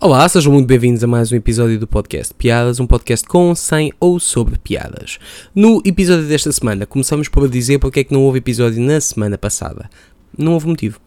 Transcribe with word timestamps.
Olá, 0.00 0.28
sejam 0.28 0.52
muito 0.52 0.68
bem-vindos 0.68 1.02
a 1.02 1.08
mais 1.08 1.32
um 1.32 1.34
episódio 1.34 1.76
do 1.76 1.84
podcast 1.84 2.32
Piadas, 2.32 2.78
um 2.78 2.86
podcast 2.86 3.26
com, 3.26 3.52
sem 3.56 3.92
ou 3.98 4.20
sobre 4.20 4.56
piadas. 4.56 5.18
No 5.52 5.82
episódio 5.84 6.24
desta 6.28 6.52
semana, 6.52 6.86
começamos 6.86 7.28
por 7.28 7.48
dizer 7.48 7.80
porque 7.80 7.98
é 7.98 8.04
que 8.04 8.12
não 8.12 8.22
houve 8.22 8.38
episódio 8.38 8.80
na 8.80 9.00
semana 9.00 9.36
passada. 9.36 9.90
Não 10.38 10.52
houve 10.52 10.68
motivo. 10.68 11.00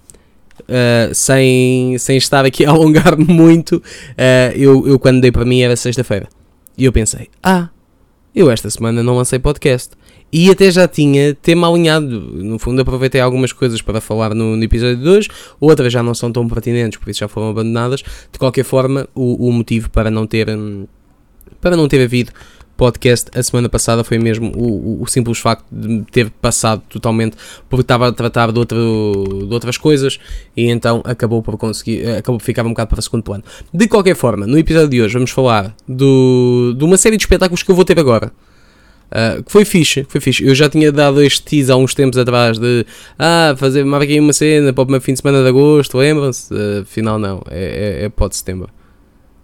Uh, 0.64 1.16
sem, 1.16 1.98
sem 2.00 2.18
estar 2.18 2.44
aqui 2.44 2.66
a 2.66 2.72
alongar-me 2.72 3.24
muito, 3.34 3.78
uh, 3.78 4.58
eu, 4.58 4.86
eu 4.86 5.00
quando 5.00 5.22
dei 5.22 5.32
para 5.32 5.46
mim 5.46 5.62
era 5.62 5.78
sexta-feira. 5.78 6.28
E 6.78 6.84
eu 6.84 6.92
pensei, 6.92 7.30
ah, 7.42 7.70
eu 8.36 8.52
esta 8.52 8.70
semana 8.70 9.02
não 9.02 9.16
lancei 9.16 9.40
podcast. 9.40 9.92
E 10.32 10.50
até 10.50 10.72
já 10.72 10.88
tinha 10.88 11.36
tema 11.36 11.70
alinhado. 11.70 12.08
No 12.10 12.58
fundo, 12.58 12.82
aproveitei 12.82 13.20
algumas 13.20 13.52
coisas 13.52 13.82
para 13.82 14.00
falar 14.00 14.34
no, 14.34 14.56
no 14.56 14.64
episódio 14.64 14.98
de 14.98 15.10
hoje, 15.10 15.30
outras 15.60 15.92
já 15.92 16.02
não 16.02 16.14
são 16.14 16.32
tão 16.32 16.48
pertinentes, 16.48 16.98
por 16.98 17.10
isso 17.10 17.20
já 17.20 17.28
foram 17.28 17.50
abandonadas. 17.50 18.02
De 18.32 18.40
qualquer 18.40 18.64
forma, 18.64 19.08
o, 19.14 19.48
o 19.48 19.52
motivo 19.52 19.90
para 19.90 20.10
não 20.10 20.26
ter 20.26 20.50
hum, 20.50 20.86
para 21.60 21.76
não 21.76 21.88
ter 21.88 22.04
havido 22.04 22.32
podcast 22.82 23.30
a 23.38 23.44
semana 23.44 23.70
passada 23.70 24.04
foi 24.04 24.18
mesmo 24.18 24.52
o, 24.56 25.02
o, 25.02 25.04
o, 25.04 25.08
simples 25.08 25.38
facto 25.38 25.64
de 25.72 26.04
ter 26.12 26.32
passado 26.32 26.82
totalmente 26.90 27.38
porque 27.70 27.84
estava 27.84 28.08
a 28.08 28.12
tratar 28.12 28.52
de, 28.52 28.58
outro, 28.58 29.46
de 29.48 29.54
outras 29.54 29.78
coisas 29.78 30.18
e 30.58 30.68
então 30.68 31.00
acabou 31.06 31.44
por 31.44 31.58
conseguir 31.58 32.08
acabou 32.10 32.40
por 32.40 32.46
ficar 32.46 32.66
um 32.66 32.70
bocado 32.70 32.90
para 32.90 33.00
o 33.00 33.02
segundo 33.04 33.22
plano. 33.22 33.44
De 33.72 33.88
qualquer 33.88 34.16
forma, 34.16 34.48
no 34.48 34.58
episódio 34.58 34.90
de 34.90 35.00
hoje 35.00 35.14
vamos 35.14 35.30
falar 35.30 35.76
do, 35.88 36.74
de 36.76 36.84
uma 36.84 36.98
série 36.98 37.18
de 37.18 37.24
espetáculos 37.24 37.62
que 37.62 37.70
eu 37.70 37.76
vou 37.76 37.86
ter 37.86 38.00
agora. 38.00 38.32
Uh, 39.12 39.44
que 39.44 39.52
foi 39.52 39.66
fixe, 39.66 40.06
foi 40.08 40.22
fixe. 40.22 40.46
Eu 40.46 40.56
já 40.56 40.70
tinha 40.70 40.92
dado 40.92 41.22
este 41.22 41.44
tease 41.44 41.72
há 41.72 41.76
uns 41.76 41.94
tempos 41.94 42.18
atrás 42.18 42.58
de 42.58 42.86
ah, 43.20 43.54
fazer, 43.58 43.84
uma 44.22 44.32
cena 44.32 44.72
para 44.72 44.84
o 44.86 44.90
meu 44.90 45.02
fim 45.02 45.14
de 45.14 45.20
semana 45.22 45.44
de 45.44 45.50
agosto, 45.50 45.98
lembram-se? 45.98 46.54
Uh, 46.54 46.82
afinal, 46.82 47.20
não, 47.20 47.44
é, 47.50 48.04
é, 48.04 48.06
é 48.06 48.10
de 48.30 48.36
setembro. 48.38 48.70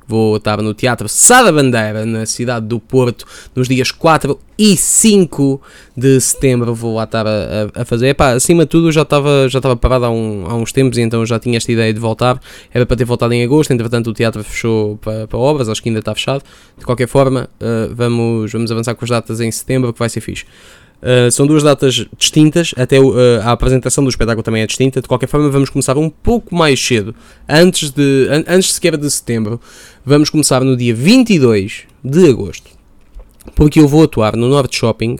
Vou 0.07 0.37
estar 0.37 0.61
no 0.61 0.73
Teatro 0.73 1.09
Sá 1.09 1.43
da 1.43 1.51
Bandeira, 1.51 2.05
na 2.05 2.25
cidade 2.25 2.65
do 2.65 2.79
Porto, 2.79 3.25
nos 3.53 3.67
dias 3.67 3.91
4 3.91 4.39
e 4.57 4.77
5 4.77 5.61
de 5.95 6.19
setembro. 6.21 6.73
Vou 6.73 6.95
lá 6.95 7.03
estar 7.03 7.27
a, 7.27 7.81
a, 7.81 7.85
fazer. 7.85 8.07
Epá, 8.07 8.31
acima 8.31 8.63
de 8.63 8.69
tudo, 8.69 8.91
já 8.91 9.01
estava 9.01 9.49
já 9.49 9.59
parado 9.75 10.05
há, 10.05 10.09
um, 10.09 10.45
há, 10.47 10.55
uns 10.55 10.71
tempos 10.71 10.97
então 10.97 11.25
já 11.25 11.37
tinha 11.37 11.57
esta 11.57 11.71
ideia 11.71 11.93
de 11.93 11.99
voltar. 11.99 12.39
Era 12.73 12.85
para 12.85 12.95
ter 12.95 13.05
voltado 13.05 13.33
em 13.33 13.43
agosto, 13.43 13.71
entretanto 13.71 14.09
o 14.09 14.13
teatro 14.13 14.43
fechou 14.43 14.97
para, 14.97 15.27
para 15.27 15.37
obras, 15.37 15.67
acho 15.67 15.83
que 15.83 15.89
ainda 15.89 15.99
está 15.99 16.15
fechado. 16.15 16.41
De 16.77 16.85
qualquer 16.85 17.07
forma, 17.07 17.49
uh, 17.61 17.93
vamos, 17.93 18.51
vamos 18.51 18.71
avançar 18.71 18.95
com 18.95 19.03
as 19.03 19.09
datas 19.09 19.41
em 19.41 19.51
setembro, 19.51 19.91
que 19.91 19.99
vai 19.99 20.09
ser 20.09 20.21
fixe. 20.21 20.45
Uh, 21.01 21.29
são 21.31 21.45
duas 21.45 21.61
datas 21.61 22.07
distintas, 22.17 22.73
até 22.75 22.99
uh, 22.99 23.13
a 23.43 23.51
apresentação 23.51 24.03
do 24.03 24.09
espetáculo 24.09 24.41
também 24.41 24.63
é 24.63 24.67
distinta. 24.67 25.01
De 25.01 25.07
qualquer 25.07 25.27
forma, 25.27 25.49
vamos 25.49 25.69
começar 25.69 25.97
um 25.97 26.09
pouco 26.09 26.55
mais 26.55 26.83
cedo, 26.83 27.13
antes, 27.47 27.91
de, 27.91 28.27
an 28.31 28.43
antes 28.47 28.73
sequer 28.73 28.97
de 28.97 29.09
setembro. 29.09 29.61
Vamos 30.03 30.29
começar 30.29 30.63
no 30.63 30.75
dia 30.75 30.95
22 30.95 31.83
de 32.03 32.29
agosto, 32.29 32.71
porque 33.53 33.79
eu 33.79 33.87
vou 33.87 34.03
atuar 34.03 34.35
no 34.35 34.49
Norte 34.49 34.77
Shopping 34.77 35.17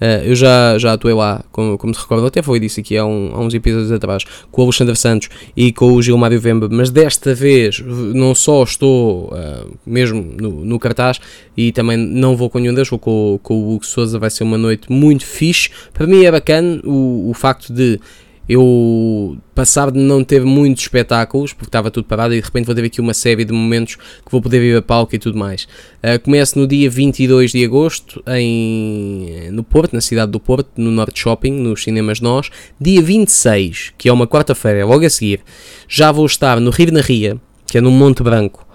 Uh, 0.00 0.24
eu 0.24 0.34
já, 0.34 0.78
já 0.78 0.92
atuei 0.92 1.14
lá, 1.14 1.44
como, 1.50 1.76
como 1.76 1.92
recordo, 1.92 2.26
até 2.26 2.40
foi 2.42 2.60
disso 2.60 2.80
aqui 2.80 2.96
há, 2.96 3.04
um, 3.04 3.32
há 3.34 3.40
uns 3.40 3.52
episódios 3.52 3.90
atrás, 3.90 4.24
com 4.50 4.62
o 4.62 4.64
Alexandre 4.64 4.94
Santos 4.96 5.28
e 5.56 5.72
com 5.72 5.92
o 5.92 6.00
Gilmário 6.02 6.40
Vemba, 6.40 6.68
mas 6.70 6.90
desta 6.90 7.34
vez 7.34 7.80
não 7.80 8.34
só 8.34 8.62
estou 8.62 9.32
uh, 9.32 9.76
mesmo 9.84 10.22
no, 10.22 10.64
no, 10.64 10.78
cartaz 10.78 11.20
e 11.56 11.72
também 11.72 11.96
não 11.96 12.36
vou 12.36 12.48
com 12.48 12.58
nenhum 12.58 12.74
deles, 12.74 12.88
vou 12.88 12.98
com, 12.98 13.40
com 13.42 13.54
o 13.54 13.74
Hugo 13.74 13.84
Souza, 13.84 14.18
vai 14.18 14.30
ser 14.30 14.44
uma 14.44 14.56
noite 14.56 14.90
muito 14.90 15.26
fixe. 15.26 15.70
Para 15.92 16.06
mim 16.06 16.24
é 16.24 16.30
bacana 16.30 16.80
o, 16.84 17.30
o 17.30 17.34
facto 17.34 17.72
de 17.72 18.00
eu 18.48 19.36
passar 19.54 19.90
de 19.90 19.98
não 19.98 20.24
ter 20.24 20.44
muitos 20.44 20.84
espetáculos, 20.84 21.52
porque 21.52 21.68
estava 21.68 21.90
tudo 21.90 22.04
parado, 22.04 22.32
e 22.34 22.40
de 22.40 22.44
repente 22.44 22.64
vou 22.64 22.74
ter 22.74 22.84
aqui 22.84 23.00
uma 23.00 23.12
série 23.12 23.44
de 23.44 23.52
momentos 23.52 23.96
que 23.96 24.30
vou 24.30 24.40
poder 24.40 24.60
vir 24.60 24.76
a 24.76 24.82
palco 24.82 25.14
e 25.14 25.18
tudo 25.18 25.38
mais. 25.38 25.64
Uh, 26.02 26.18
começo 26.22 26.58
no 26.58 26.66
dia 26.66 26.88
22 26.88 27.52
de 27.52 27.64
agosto, 27.64 28.22
em, 28.28 29.50
no 29.50 29.62
Porto, 29.62 29.92
na 29.92 30.00
cidade 30.00 30.32
do 30.32 30.40
Porto, 30.40 30.70
no 30.76 30.90
Norte 30.90 31.20
Shopping, 31.20 31.52
nos 31.52 31.82
cinemas 31.82 32.20
Nós. 32.20 32.50
Dia 32.80 33.02
26, 33.02 33.92
que 33.98 34.08
é 34.08 34.12
uma 34.12 34.26
quarta-feira, 34.26 34.86
logo 34.86 35.04
a 35.04 35.10
seguir, 35.10 35.40
já 35.86 36.10
vou 36.10 36.24
estar 36.24 36.58
no 36.60 36.70
Rio 36.70 36.92
na 36.92 37.00
Ria, 37.00 37.36
que 37.66 37.76
é 37.76 37.80
no 37.80 37.90
Monte 37.90 38.22
Branco, 38.22 38.66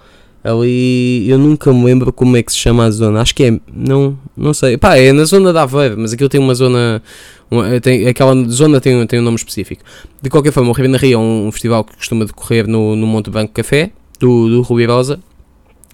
Ali 0.44 1.26
eu 1.26 1.38
nunca 1.38 1.72
me 1.72 1.86
lembro 1.86 2.12
como 2.12 2.36
é 2.36 2.42
que 2.42 2.52
se 2.52 2.58
chama 2.58 2.84
a 2.84 2.90
zona. 2.90 3.22
Acho 3.22 3.34
que 3.34 3.44
é. 3.44 3.60
Não, 3.74 4.18
não 4.36 4.52
sei. 4.52 4.76
Pá, 4.76 4.94
é 4.98 5.10
na 5.10 5.24
zona 5.24 5.54
da 5.54 5.62
Aveiro, 5.62 5.96
mas 5.98 6.12
aquilo 6.12 6.28
tem 6.28 6.38
uma 6.38 6.54
zona. 6.54 7.02
Uma, 7.50 7.80
tem, 7.80 8.06
aquela 8.06 8.34
zona 8.48 8.80
tem, 8.80 9.06
tem 9.06 9.20
um 9.20 9.22
nome 9.22 9.36
específico. 9.36 9.82
De 10.20 10.30
qualquer 10.30 10.52
forma, 10.52 10.70
o 10.70 10.72
Rio 10.72 10.96
Ria 10.96 11.14
é 11.14 11.18
um, 11.18 11.50
festival 11.52 11.84
que 11.84 11.96
costuma 11.96 12.24
decorrer 12.24 12.66
no, 12.66 12.96
no 12.96 13.06
Monte 13.06 13.30
Branco 13.30 13.52
Café, 13.52 13.90
do, 14.18 14.48
do 14.48 14.62
Rui 14.62 14.86
Rosa. 14.86 15.20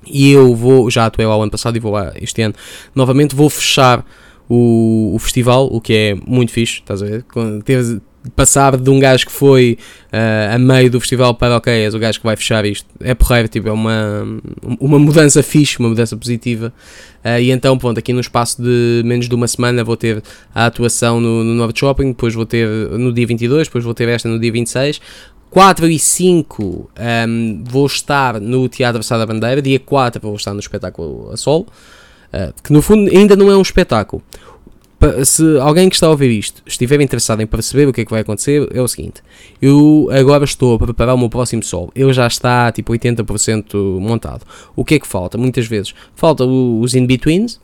E 0.06 0.30
eu 0.30 0.54
vou, 0.54 0.90
já 0.90 1.06
atuei 1.06 1.26
lá 1.26 1.36
o 1.36 1.42
ano 1.42 1.50
passado 1.50 1.76
e 1.76 1.80
vou 1.80 1.92
lá 1.92 2.12
este 2.16 2.40
ano 2.42 2.54
novamente. 2.94 3.34
Vou 3.34 3.50
fechar 3.50 4.04
o, 4.48 5.12
o 5.14 5.18
festival, 5.18 5.68
o 5.70 5.80
que 5.80 5.92
é 5.92 6.14
muito 6.26 6.52
fixe, 6.52 6.80
estás 6.80 7.02
a 7.02 7.06
ver? 7.06 7.24
Passar 8.36 8.76
de 8.76 8.90
um 8.90 8.98
gajo 8.98 9.26
que 9.26 9.32
foi 9.32 9.78
uh, 10.12 10.54
a 10.54 10.58
meio 10.58 10.90
do 10.90 11.00
festival 11.00 11.34
para 11.34 11.56
ok, 11.56 11.72
és 11.72 11.94
o 11.94 11.98
gajo 11.98 12.18
que 12.18 12.26
vai 12.26 12.36
fechar 12.36 12.64
isto, 12.66 12.86
é 13.00 13.14
porreiro, 13.14 13.48
tipo, 13.48 13.68
é 13.68 13.72
uma, 13.72 14.24
uma 14.78 14.98
mudança 14.98 15.42
fixe, 15.42 15.78
uma 15.78 15.88
mudança 15.88 16.16
positiva. 16.16 16.72
Uh, 17.24 17.40
e 17.40 17.50
então, 17.50 17.78
pronto, 17.78 17.98
aqui 17.98 18.12
no 18.12 18.20
espaço 18.20 18.62
de 18.62 19.02
menos 19.04 19.28
de 19.28 19.34
uma 19.34 19.48
semana 19.48 19.82
vou 19.82 19.96
ter 19.96 20.22
a 20.54 20.66
atuação 20.66 21.20
no, 21.20 21.42
no 21.44 21.72
Shopping, 21.74 22.08
depois 22.08 22.34
vou 22.34 22.44
ter 22.44 22.68
no 22.90 23.12
dia 23.12 23.26
22, 23.26 23.68
depois 23.68 23.84
vou 23.84 23.94
ter 23.94 24.08
esta 24.08 24.28
no 24.28 24.38
dia 24.38 24.52
26. 24.52 25.00
4 25.50 25.88
e 25.88 25.98
5 25.98 26.62
um, 26.62 26.86
ehm, 26.96 27.64
vou 27.64 27.84
estar 27.84 28.40
no 28.40 28.68
Teatro 28.68 29.02
Sá 29.02 29.18
da 29.18 29.26
Bandeira, 29.26 29.60
dia 29.60 29.80
4 29.80 30.22
vou 30.22 30.36
estar 30.36 30.54
no 30.54 30.60
espetáculo 30.60 31.28
a 31.32 31.36
sol, 31.36 31.66
uh, 32.32 32.62
que 32.62 32.72
no 32.72 32.80
fundo 32.80 33.10
ainda 33.10 33.34
não 33.34 33.50
é 33.50 33.56
um 33.56 33.62
espetáculo 33.62 34.22
se 35.24 35.58
alguém 35.58 35.88
que 35.88 35.94
está 35.94 36.06
a 36.06 36.10
ouvir 36.10 36.30
isto 36.30 36.62
estiver 36.66 37.00
interessado 37.00 37.40
em 37.40 37.46
perceber 37.46 37.88
o 37.88 37.92
que 37.92 38.02
é 38.02 38.04
que 38.04 38.10
vai 38.10 38.20
acontecer, 38.20 38.68
é 38.72 38.80
o 38.80 38.88
seguinte: 38.88 39.22
eu 39.60 40.08
agora 40.12 40.44
estou 40.44 40.74
a 40.74 40.78
preparar 40.78 41.14
o 41.14 41.18
meu 41.18 41.30
próximo 41.30 41.62
solo, 41.62 41.90
ele 41.94 42.12
já 42.12 42.26
está 42.26 42.70
tipo 42.70 42.92
80% 42.92 43.74
montado. 44.00 44.44
O 44.76 44.84
que 44.84 44.94
é 44.94 44.98
que 44.98 45.06
falta? 45.06 45.38
Muitas 45.38 45.66
vezes 45.66 45.94
falta 46.14 46.44
os 46.44 46.94
in-betweens, 46.94 47.60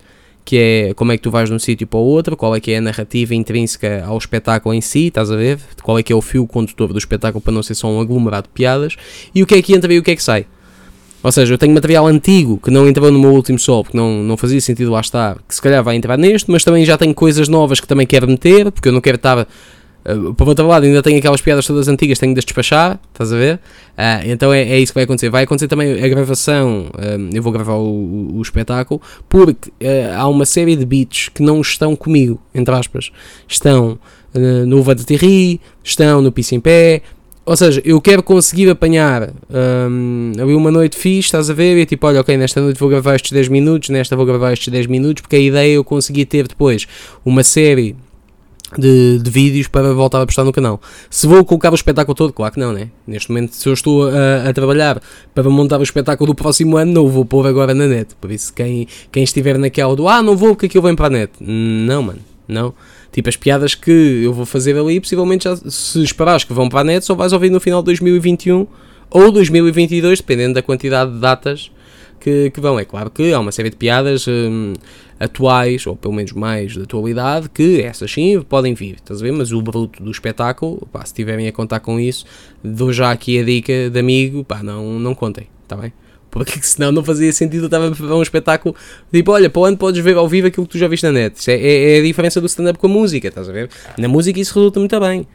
que 0.47 0.57
é 0.57 0.95
como 0.95 1.13
é 1.13 1.17
que 1.17 1.23
tu 1.23 1.31
vais 1.31 1.49
de 1.49 1.55
um 1.55 1.59
sítio 1.59 1.87
para 1.87 1.99
o 1.99 2.05
outro, 2.05 2.37
qual 2.37 2.55
é 2.55 2.61
que 2.61 2.71
é 2.71 2.79
a 2.79 2.81
narrativa 2.81 3.35
intrínseca 3.35 4.05
ao 4.07 4.17
espetáculo 4.17 4.75
em 4.75 4.81
si, 4.81 5.09
estás 5.09 5.31
a 5.31 5.37
ver? 5.37 5.59
Qual 5.83 5.99
é 5.99 6.03
que 6.03 6.13
é 6.13 6.17
o 6.17 6.23
fio 6.23 6.47
condutor 6.47 6.93
do 6.93 6.99
espetáculo 6.99 7.43
para 7.43 7.53
não 7.53 7.63
ser 7.63 7.75
só 7.75 7.89
um 7.89 8.01
aglomerado 8.01 8.47
de 8.47 8.55
piadas, 8.55 8.97
e 9.35 9.43
o 9.43 9.47
que 9.47 9.57
é 9.57 9.61
que 9.61 9.75
entra 9.75 9.93
e 9.93 9.99
o 9.99 10.03
que 10.03 10.13
é 10.13 10.17
que 10.17 10.23
sai. 10.23 10.47
Ou 11.23 11.33
seja, 11.33 11.55
eu 11.55 11.59
tenho 11.59 11.75
material 11.75 12.07
antigo 12.07 12.59
que 12.63 12.71
não 12.71 12.89
entrou 12.89 13.11
no 13.11 13.19
meu 13.19 13.33
último 13.33 13.59
solo 13.59 13.85
porque 13.85 13.97
não, 13.97 14.23
não 14.23 14.37
fazia 14.37 14.61
sentido 14.61 14.91
lá 14.91 15.01
estar, 15.01 15.37
que 15.49 15.55
se 15.55 15.61
calhar 15.61 15.83
vai 15.83 15.97
entrar 15.97 16.17
neste, 16.17 16.51
mas 16.51 16.63
também 16.63 16.85
já 16.85 16.97
tenho 16.97 17.15
coisas 17.15 17.49
novas 17.49 17.81
que 17.81 17.87
também 17.87 18.07
quero 18.07 18.29
meter, 18.29 18.71
porque 18.71 18.89
eu 18.89 18.93
não 18.93 19.01
quero 19.01 19.17
estar. 19.17 19.39
Uh, 19.39 20.33
para 20.35 20.45
o 20.45 20.49
outro 20.49 20.67
lado, 20.69 20.87
ainda 20.87 21.03
tenho 21.03 21.19
aquelas 21.19 21.41
piadas 21.41 21.67
todas 21.67 21.89
antigas, 21.89 22.21
tenho 22.21 22.33
de 22.33 22.41
despachar, 22.41 23.01
estás 23.13 23.33
a 23.33 23.37
ver? 23.37 23.57
Uh, 23.57 24.31
então 24.31 24.53
é, 24.53 24.63
é, 24.63 24.79
isso 24.79 24.93
que 24.93 24.99
vai 24.99 25.03
acontecer. 25.05 25.29
Vai 25.31 25.43
acontecer 25.43 25.67
também 25.67 26.01
a 26.01 26.09
gravação, 26.09 26.87
uh, 26.95 27.35
eu 27.35 27.43
vou 27.43 27.53
gravar 27.53 27.75
o, 27.75 27.89
o, 27.89 28.37
o 28.39 28.43
espetáculo, 28.43 29.03
porque 29.29 29.73
há 30.17 30.29
uma 30.29 30.45
série 30.45 30.77
de 30.77 30.87
beats 30.87 31.29
que 31.31 31.43
não 31.43 31.61
estão 31.61 31.97
comigo, 31.97 32.41
entre 32.55 32.73
aspas. 32.73 33.11
Estão 33.49 33.99
no 34.67 34.81
Uva 34.81 34.95
de 34.95 35.61
estão 35.83 36.21
no 36.21 36.31
Piso 36.31 36.55
em 36.55 36.61
Pé, 36.61 37.01
ou 37.47 37.57
seja, 37.57 37.81
eu 37.85 38.01
quero 38.01 38.25
conseguir 38.25 38.69
apanhar 38.69 39.31
um, 39.49 40.33
ali 40.37 40.53
uma 40.53 40.71
noite 40.71 40.97
fixe, 40.97 41.29
estás 41.29 41.49
a 41.49 41.55
ver? 41.55 41.79
E 41.79 41.87
tipo, 41.87 42.05
olha, 42.05 42.21
ok, 42.21 42.37
nesta 42.37 42.61
noite 42.61 42.79
vou 42.79 42.89
gravar 42.89 43.15
estes 43.15 43.31
10 43.31 43.47
minutos, 43.47 43.89
nesta 43.89 44.17
vou 44.17 44.27
gravar 44.27 44.53
estes 44.53 44.67
10 44.67 44.89
minutos, 44.89 45.21
porque 45.23 45.37
a 45.37 45.39
ideia 45.39 45.75
é 45.75 45.77
eu 45.77 45.85
conseguir 45.85 46.27
ter 46.27 46.49
depois 46.49 46.89
uma 47.25 47.45
série 47.45 47.95
de, 48.77 49.21
de, 49.21 49.31
vídeos 49.31 49.69
para 49.69 49.95
voltar 49.95 50.21
a 50.21 50.27
postar 50.27 50.43
no 50.43 50.53
canal. 50.53 50.81
Se 51.09 51.29
vou 51.29 51.45
colocar 51.45 51.71
o 51.71 51.77
espetáculo 51.77 52.17
todo, 52.17 52.33
claro 52.33 52.53
que 52.53 52.59
não, 52.59 52.73
né? 52.73 52.91
Neste 53.07 53.31
momento, 53.31 53.55
se 53.55 53.69
eu 53.69 53.73
estou 53.73 54.09
a, 54.09 54.49
a, 54.49 54.53
trabalhar 54.53 55.01
para 55.33 55.49
montar 55.49 55.79
o 55.79 55.85
espetáculo 55.85 56.33
do 56.33 56.35
próximo 56.35 56.77
ano, 56.77 56.93
não 56.93 57.05
o 57.05 57.09
vou 57.09 57.25
pôr 57.25 57.47
agora 57.47 57.73
na 57.73 57.87
net. 57.87 58.17
Por 58.21 58.33
isso, 58.33 58.53
quem, 58.53 58.89
quem 59.13 59.23
estiver 59.23 59.57
naquela 59.57 59.95
do 59.95 60.09
ah, 60.09 60.21
não 60.21 60.37
vou 60.37 60.49
porque 60.49 60.67
aquilo 60.67 60.83
vem 60.83 60.97
para 60.97 61.07
a 61.07 61.11
net, 61.11 61.33
não, 61.41 62.03
mano, 62.03 62.19
não. 62.49 62.75
Tipo, 63.13 63.29
as 63.29 63.37
piadas 63.37 63.75
que 63.75 64.23
eu 64.25 64.33
vou 64.33 64.45
fazer 64.45 64.77
ali, 64.77 65.01
possivelmente 65.01 65.45
já, 65.45 65.57
se 65.57 66.03
esperares 66.03 66.45
que 66.45 66.53
vão 66.53 66.69
para 66.69 66.81
a 66.81 66.85
net, 66.85 67.05
só 67.05 67.15
vais 67.15 67.33
ouvir 67.33 67.51
no 67.51 67.61
final 67.61 67.81
de 67.81 67.87
2021 67.87 68.67
ou 69.11 69.33
2022, 69.33 70.21
dependendo 70.21 70.55
da 70.55 70.63
quantidade 70.63 71.13
de 71.13 71.19
datas 71.19 71.71
que, 72.21 72.51
que 72.51 72.61
vão. 72.61 72.79
É 72.79 72.85
claro 72.85 73.11
que 73.11 73.33
há 73.33 73.41
uma 73.41 73.53
série 73.53 73.71
de 73.71 73.77
piadas 73.77 74.27
hum, 74.29 74.75
atuais, 75.19 75.87
ou 75.87 75.97
pelo 75.97 76.15
menos 76.15 76.33
mais 76.33 76.73
de 76.73 76.83
atualidade, 76.83 77.49
que 77.49 77.81
essas 77.83 78.11
sim 78.11 78.41
podem 78.43 78.75
vir, 78.75 78.97
estás 78.97 79.21
a 79.21 79.25
ver? 79.25 79.33
Mas 79.33 79.53
o 79.53 79.63
bruto 79.63 80.03
do 80.03 80.11
espetáculo, 80.11 80.87
pá, 80.93 81.05
se 81.05 81.15
tiverem 81.15 81.49
a 81.49 81.53
contar 81.53 81.81
com 81.81 81.99
isso, 81.99 82.27
dou 82.63 82.93
já 82.93 83.11
aqui 83.11 83.39
a 83.39 83.45
dica 83.45 83.91
de 83.91 83.99
amigo, 83.99 84.45
pá, 84.45 84.63
não, 84.63 84.99
não 84.99 85.15
contem, 85.15 85.47
está 85.63 85.77
bem? 85.77 85.93
Porque 86.37 86.61
senão 86.63 86.93
não 86.93 87.03
fazia 87.03 87.33
sentido 87.33 87.63
eu 87.63 87.67
estava 87.67 87.87
a 87.87 88.17
um 88.17 88.23
espetáculo 88.23 88.75
tipo, 89.13 89.33
olha, 89.33 89.49
para 89.49 89.61
o 89.61 89.65
ano 89.65 89.77
podes 89.77 90.03
ver 90.03 90.17
ao 90.17 90.29
vivo 90.29 90.49
aquilo 90.49 90.67
que 90.67 90.73
tu 90.73 90.79
já 90.79 90.87
viste 90.87 91.05
na 91.05 91.13
net. 91.13 91.51
É, 91.51 91.55
é, 91.55 91.97
é 91.97 91.99
a 92.01 92.03
diferença 92.03 92.41
do 92.41 92.47
stand-up 92.47 92.79
com 92.79 92.87
a 92.87 92.91
música, 92.91 93.29
estás 93.29 93.49
a 93.49 93.53
ver? 93.53 93.71
Na 93.97 94.09
música 94.09 94.39
isso 94.39 94.55
resulta 94.55 94.79
muito 94.79 95.01
bem. 95.01 95.27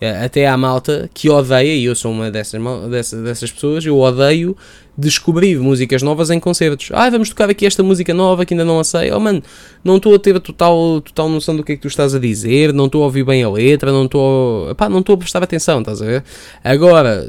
É, 0.00 0.24
até 0.24 0.48
há 0.48 0.56
malta 0.56 1.08
que 1.14 1.30
odeia, 1.30 1.76
e 1.76 1.84
eu 1.84 1.94
sou 1.94 2.10
uma 2.10 2.28
dessas, 2.28 2.60
dessas, 2.90 3.22
dessas 3.22 3.52
pessoas, 3.52 3.86
eu 3.86 3.96
odeio 3.96 4.56
descobrir 4.96 5.58
músicas 5.58 6.02
novas 6.02 6.30
em 6.30 6.38
concertos. 6.38 6.90
Ah, 6.92 7.08
vamos 7.08 7.30
tocar 7.30 7.48
aqui 7.48 7.64
esta 7.64 7.82
música 7.82 8.12
nova 8.12 8.44
que 8.44 8.52
ainda 8.52 8.64
não 8.64 8.78
a 8.78 8.84
sei. 8.84 9.10
Oh, 9.10 9.18
mano, 9.18 9.42
não 9.82 9.96
estou 9.96 10.14
a 10.14 10.18
ter 10.18 10.36
a 10.36 10.40
total, 10.40 11.00
total 11.00 11.28
noção 11.28 11.56
do 11.56 11.64
que 11.64 11.72
é 11.72 11.76
que 11.76 11.82
tu 11.82 11.88
estás 11.88 12.14
a 12.14 12.18
dizer, 12.18 12.72
não 12.74 12.86
estou 12.86 13.02
a 13.02 13.06
ouvir 13.06 13.24
bem 13.24 13.42
a 13.42 13.50
letra, 13.50 13.90
não 13.90 14.04
estou, 14.04 14.76
não 14.90 14.98
a 14.98 15.16
prestar 15.16 15.42
atenção, 15.42 15.80
estás 15.80 16.02
a 16.02 16.04
ver? 16.04 16.24
Agora, 16.62 17.26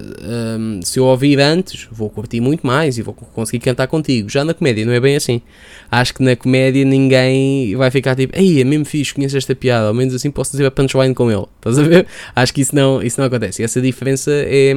hum, 0.59 0.81
se 0.83 0.99
eu 0.99 1.05
ouvir 1.05 1.39
antes, 1.39 1.87
vou 1.91 2.09
curtir 2.09 2.41
muito 2.41 2.67
mais 2.67 2.97
e 2.97 3.01
vou 3.01 3.13
conseguir 3.13 3.59
cantar 3.59 3.87
contigo. 3.87 4.29
Já 4.29 4.43
na 4.43 4.53
comédia 4.53 4.85
não 4.85 4.93
é 4.93 4.99
bem 4.99 5.15
assim. 5.15 5.41
Acho 5.89 6.13
que 6.15 6.23
na 6.23 6.35
comédia 6.35 6.83
ninguém 6.83 7.75
vai 7.75 7.89
ficar 7.89 8.15
tipo, 8.15 8.37
ei, 8.37 8.59
é 8.59 8.63
mesmo 8.63 8.83
fixe, 8.85 9.13
conheço 9.13 9.37
esta 9.37 9.55
piada, 9.55 9.87
ao 9.87 9.93
menos 9.93 10.13
assim 10.13 10.29
posso 10.29 10.51
dizer 10.51 10.65
a 10.65 10.71
punchline 10.71 11.13
com 11.13 11.31
ele, 11.31 11.45
estás 11.57 11.79
a 11.79 11.83
ver? 11.83 12.05
Acho 12.35 12.53
que 12.53 12.61
isso 12.61 12.75
não, 12.75 13.01
isso 13.01 13.19
não 13.19 13.27
acontece. 13.27 13.61
E 13.61 13.65
essa 13.65 13.79
diferença 13.79 14.31
é, 14.31 14.73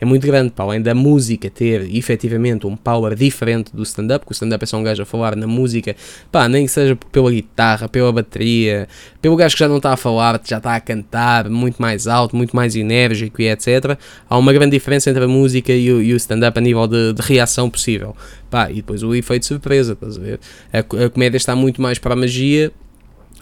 é 0.00 0.04
muito 0.04 0.26
grande, 0.26 0.50
para 0.50 0.64
além 0.66 0.82
da 0.82 0.94
música 0.94 1.48
ter 1.48 1.82
efetivamente 1.94 2.17
um 2.64 2.76
power 2.76 3.14
diferente 3.14 3.74
do 3.74 3.82
stand-up, 3.82 4.24
porque 4.24 4.32
o 4.32 4.34
stand-up 4.34 4.62
é 4.62 4.66
só 4.66 4.76
um 4.76 4.82
gajo 4.82 5.02
a 5.02 5.06
falar 5.06 5.36
na 5.36 5.46
música, 5.46 5.94
pá, 6.32 6.48
nem 6.48 6.66
que 6.66 6.72
seja 6.72 6.96
pela 7.12 7.30
guitarra, 7.30 7.88
pela 7.88 8.12
bateria, 8.12 8.88
pelo 9.20 9.36
gajo 9.36 9.54
que 9.54 9.60
já 9.60 9.68
não 9.68 9.76
está 9.76 9.92
a 9.92 9.96
falar, 9.96 10.40
já 10.44 10.58
está 10.58 10.74
a 10.74 10.80
cantar 10.80 11.48
muito 11.48 11.80
mais 11.80 12.06
alto, 12.06 12.34
muito 12.36 12.54
mais 12.54 12.74
enérgico 12.74 13.42
e 13.42 13.48
etc. 13.48 13.98
Há 14.28 14.38
uma 14.38 14.52
grande 14.52 14.72
diferença 14.72 15.10
entre 15.10 15.24
a 15.24 15.28
música 15.28 15.72
e 15.72 15.92
o, 15.92 15.98
o 15.98 16.16
stand-up 16.16 16.58
a 16.58 16.62
nível 16.62 16.86
de, 16.86 17.12
de, 17.12 17.22
reação 17.22 17.68
possível. 17.68 18.16
Pá, 18.50 18.70
e 18.70 18.76
depois 18.76 19.02
o 19.02 19.14
efeito 19.14 19.46
surpresa, 19.46 19.92
estás 19.92 20.16
a 20.16 20.20
ver? 20.20 20.40
A, 20.72 20.78
a 20.78 21.10
comédia 21.10 21.36
está 21.36 21.54
muito 21.54 21.80
mais 21.82 21.98
para 21.98 22.14
a 22.14 22.16
magia 22.16 22.72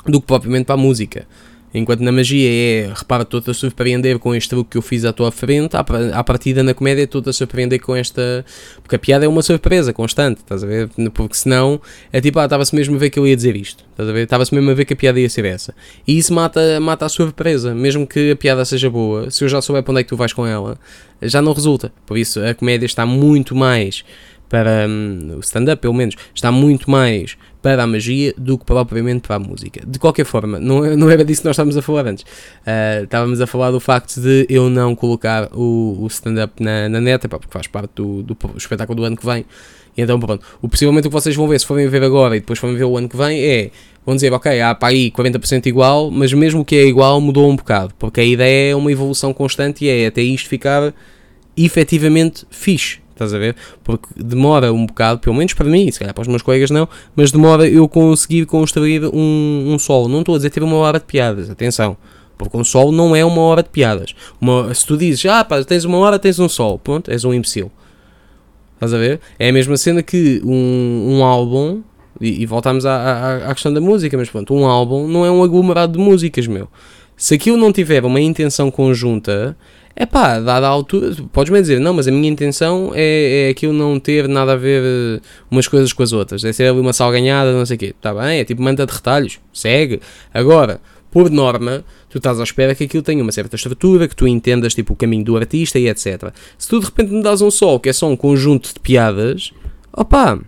do 0.05 0.21
que 0.21 0.27
propriamente 0.27 0.67
para 0.67 0.75
a 0.75 0.79
música. 0.79 1.27
Enquanto 1.75 2.01
na 2.01 2.11
magia 2.11 2.49
é, 2.49 2.93
repara, 2.95 3.23
estou-te 3.23 3.51
a 3.51 3.55
surpreender 3.55 4.19
com 4.19 4.35
este 4.35 4.49
truque 4.49 4.71
que 4.71 4.79
eu 4.79 4.83
fiz 4.83 5.05
à 5.05 5.13
tua 5.13 5.31
frente, 5.31 5.77
à, 5.77 6.25
partida 6.25 6.63
na 6.63 6.73
comédia 6.73 7.03
estou-te 7.03 7.29
a 7.29 7.33
surpreender 7.33 7.81
com 7.81 7.95
esta. 7.95 8.45
Porque 8.83 8.97
a 8.97 8.99
piada 8.99 9.25
é 9.25 9.29
uma 9.29 9.43
surpresa 9.43 9.93
constante, 9.93 10.39
estás 10.39 10.65
a 10.65 10.67
ver? 10.67 10.89
Porque 11.13 11.35
senão 11.35 11.81
é 12.13 12.21
tipo, 12.21 12.39
ah, 12.39 12.45
estava-se 12.45 12.75
mesmo 12.75 12.97
a 12.97 12.99
ver 12.99 13.11
que 13.11 13.19
eu 13.19 13.27
ia 13.27 13.37
dizer 13.37 13.57
isto, 13.57 13.85
estás 13.91 14.09
a 14.09 14.13
ver? 14.13 14.25
Estava-se 14.25 14.55
mesmo 14.55 14.71
a 14.71 14.75
ver 14.75 14.85
que 14.85 14.95
a 14.95 14.97
piada 14.97 15.21
ia 15.21 15.29
ser 15.29 15.45
essa. 15.45 15.75
E 16.07 16.17
isso 16.17 16.33
mata, 16.33 16.81
mata 16.81 17.05
a 17.05 17.09
surpresa, 17.09 17.75
mesmo 17.75 18.07
que 18.07 18.31
a 18.31 18.37
piada 18.37 18.65
seja 18.65 18.89
boa, 18.89 19.31
se 19.31 19.45
eu 19.45 19.49
já 19.49 19.61
souber 19.61 19.83
para 19.83 19.93
onde 19.93 20.01
é 20.01 20.05
que 20.05 20.09
tu 20.09 20.17
vais 20.17 20.33
com 20.33 20.47
ela, 20.47 20.79
já 21.21 21.43
não 21.43 21.53
resulta. 21.53 21.93
Por 22.07 22.17
isso 22.17 22.41
a 22.41 22.55
comédia 22.55 22.87
está 22.87 23.05
muito 23.05 23.55
mais 23.55 24.05
para 24.49 24.87
hum, 24.89 25.37
o 25.37 25.41
stand-up, 25.41 25.81
pelo 25.81 25.95
menos, 25.95 26.15
está 26.35 26.51
muito 26.53 26.91
mais 26.91 27.37
para 27.63 27.83
a 27.83 27.87
magia 27.87 28.33
do 28.39 28.57
que 28.57 28.65
propriamente 28.65 29.27
para 29.27 29.37
a 29.37 29.39
música. 29.39 29.85
De 29.85 29.99
qualquer 29.99 30.25
forma, 30.25 30.61
não, 30.61 30.83
não 30.97 31.11
era 31.11 31.25
disso 31.25 31.43
que 31.43 31.47
nós 31.47 31.55
estávamos 31.55 31.77
a 31.77 31.83
falar 31.83 32.07
antes. 32.07 32.23
Uh, 32.23 33.05
estávamos 33.05 33.41
a 33.41 33.47
falar 33.47 33.71
do 33.71 33.81
facto 33.81 34.21
de 34.21 34.47
eu 34.49 34.71
não 34.71 34.95
colocar 34.95 35.49
o, 35.53 35.99
o 36.01 36.07
stand-up 36.07 36.63
na, 36.63 36.89
na 36.89 37.01
net, 37.01 37.27
porque 37.27 37.47
faz 37.51 37.67
parte 37.67 37.91
do, 37.97 38.23
do, 38.23 38.35
do 38.35 38.57
espetáculo 38.57 38.97
do 38.97 39.05
ano 39.05 39.17
que 39.17 39.27
vem. 39.27 39.45
E 39.97 40.03
então, 40.03 40.21
pronto, 40.21 40.47
o, 40.61 40.69
possivelmente 40.69 41.09
o 41.09 41.11
que 41.11 41.15
vocês 41.15 41.35
vão 41.35 41.49
ver, 41.49 41.59
se 41.59 41.67
forem 41.67 41.89
ver 41.89 42.05
agora 42.05 42.37
e 42.37 42.41
depois 42.41 42.59
forem 42.59 42.77
ver 42.77 42.85
o 42.85 42.97
ano 42.97 43.09
que 43.09 43.17
vem, 43.17 43.41
é 43.41 43.71
vão 44.05 44.15
dizer, 44.15 44.33
ok, 44.33 44.61
há 44.61 44.73
para 44.73 44.91
aí 44.91 45.11
40% 45.11 45.67
igual, 45.67 46.11
mas 46.11 46.33
mesmo 46.33 46.65
que 46.65 46.77
é 46.77 46.85
igual 46.85 47.21
mudou 47.21 47.51
um 47.51 47.57
bocado, 47.57 47.93
porque 47.99 48.21
a 48.21 48.25
ideia 48.25 48.71
é 48.71 48.77
uma 48.77 48.93
evolução 48.93 49.35
constante 49.35 49.85
e 49.85 49.89
é 49.89 50.07
até 50.07 50.23
isto 50.23 50.49
ficar 50.49 50.95
efetivamente 51.57 52.47
fixe. 52.49 52.99
Estás 53.17 53.33
a 53.33 53.39
ver? 53.39 53.57
Porque 53.83 54.07
demora 54.15 54.71
um 54.75 54.85
bocado, 54.85 55.21
pelo 55.21 55.35
menos 55.35 55.55
para 55.55 55.67
mim, 55.67 55.91
se 55.91 55.99
calhar 55.99 56.15
para 56.15 56.21
os 56.21 56.29
meus 56.29 56.43
colegas 56.43 56.71
não, 56.71 56.87
mas 57.17 57.33
demora 57.33 57.67
eu 57.67 57.89
conseguir 57.89 58.45
construir 58.45 59.07
um, 59.07 59.65
um 59.69 59.79
solo. 59.79 60.07
Não 60.07 60.21
estou 60.21 60.35
a 60.35 60.39
dizer 60.39 60.51
ter 60.51 60.63
uma 60.63 60.77
hora 60.77 60.99
de 60.99 61.07
piadas, 61.07 61.49
atenção. 61.49 61.97
Porque 62.37 62.55
um 62.55 62.63
solo 62.63 62.93
não 62.93 63.17
é 63.17 63.25
uma 63.25 63.41
hora 63.41 63.63
de 63.63 63.71
piadas. 63.71 64.15
Uma, 64.39 64.73
se 64.75 64.85
tu 64.85 64.99
dizes, 64.99 65.25
ah 65.25 65.43
pá, 65.43 65.65
tens 65.65 65.87
uma 65.87 65.97
hora, 65.97 66.19
tens 66.19 66.39
um 66.39 66.47
solo, 66.47 66.79
pronto, 66.79 67.11
és 67.11 67.25
um 67.25 67.33
imbecil. 67.33 67.73
Estás 68.75 68.93
a 68.93 68.99
ver? 68.99 69.19
É 69.39 69.49
a 69.49 69.53
mesma 69.53 69.79
cena 69.79 70.03
que 70.03 70.43
um, 70.45 71.17
um 71.17 71.25
álbum, 71.25 71.81
e, 72.21 72.43
e 72.43 72.45
voltamos 72.45 72.85
à, 72.85 72.95
à, 72.95 73.37
à, 73.51 73.55
questão 73.55 73.73
da 73.73 73.81
música, 73.81 74.15
mas 74.19 74.29
pronto, 74.29 74.53
um 74.53 74.67
álbum 74.67 75.09
não 75.09 75.25
é 75.25 75.31
um 75.31 75.43
aglomerado 75.43 75.95
de 75.95 75.99
músicas, 75.99 76.47
meu. 76.47 76.69
Se 77.17 77.35
aquilo 77.35 77.57
não 77.57 77.73
tiver 77.73 78.05
uma 78.05 78.21
intenção 78.21 78.71
conjunta, 78.71 79.57
é 79.99 80.05
pá, 80.05 80.39
dada 80.39 80.67
a 80.67 80.69
altura, 80.69 81.17
podes-me 81.33 81.59
dizer, 81.59 81.81
não, 81.81 81.95
mas 81.95 82.07
a 82.07 82.11
minha 82.11 82.29
intenção 82.29 82.93
é, 82.95 83.47
é 83.47 83.51
aquilo 83.51 83.73
não 83.73 83.99
ter 83.99 84.29
nada 84.29 84.53
a 84.53 84.57
ver 84.57 84.83
uh, 84.83 85.23
umas 85.51 85.67
coisas 85.67 85.91
com 85.95 86.03
as 86.03 86.13
outras, 86.13 86.45
é 86.45 86.53
ser 86.53 86.69
ali 86.69 86.79
uma 86.79 86.93
salganhada, 86.93 87.51
não 87.55 87.65
sei 87.65 87.77
o 87.77 87.79
quê, 87.79 87.95
está 87.97 88.13
bem, 88.13 88.41
é 88.41 88.45
tipo 88.45 88.61
manta 88.61 88.85
de 88.85 88.93
retalhos, 88.93 89.41
segue. 89.55 90.01
Agora, 90.35 90.83
por 91.11 91.31
norma, 91.31 91.83
tu 92.11 92.19
estás 92.19 92.39
à 92.39 92.43
espera 92.43 92.75
que 92.75 92.85
aquilo 92.85 93.03
tenha 93.03 93.23
uma 93.23 93.33
certa 93.33 93.57
estrutura, 93.57 94.07
que 94.07 94.15
tu 94.15 94.29
entendas 94.29 94.75
tipo 94.75 94.93
o 94.93 94.97
caminho 94.97 95.25
do 95.25 95.35
artista 95.35 95.79
e 95.79 95.89
etc. 95.89 96.31
Se 96.59 96.69
tu 96.69 96.79
de 96.79 96.85
repente 96.85 97.11
me 97.11 97.23
dás 97.23 97.41
um 97.41 97.51
sol 97.51 97.81
que 97.81 97.89
é 97.89 97.93
só 97.95 98.07
um 98.07 98.17
conjunto 98.17 98.75
de 98.75 98.81
piadas, 98.81 99.51
opá, 99.97 100.39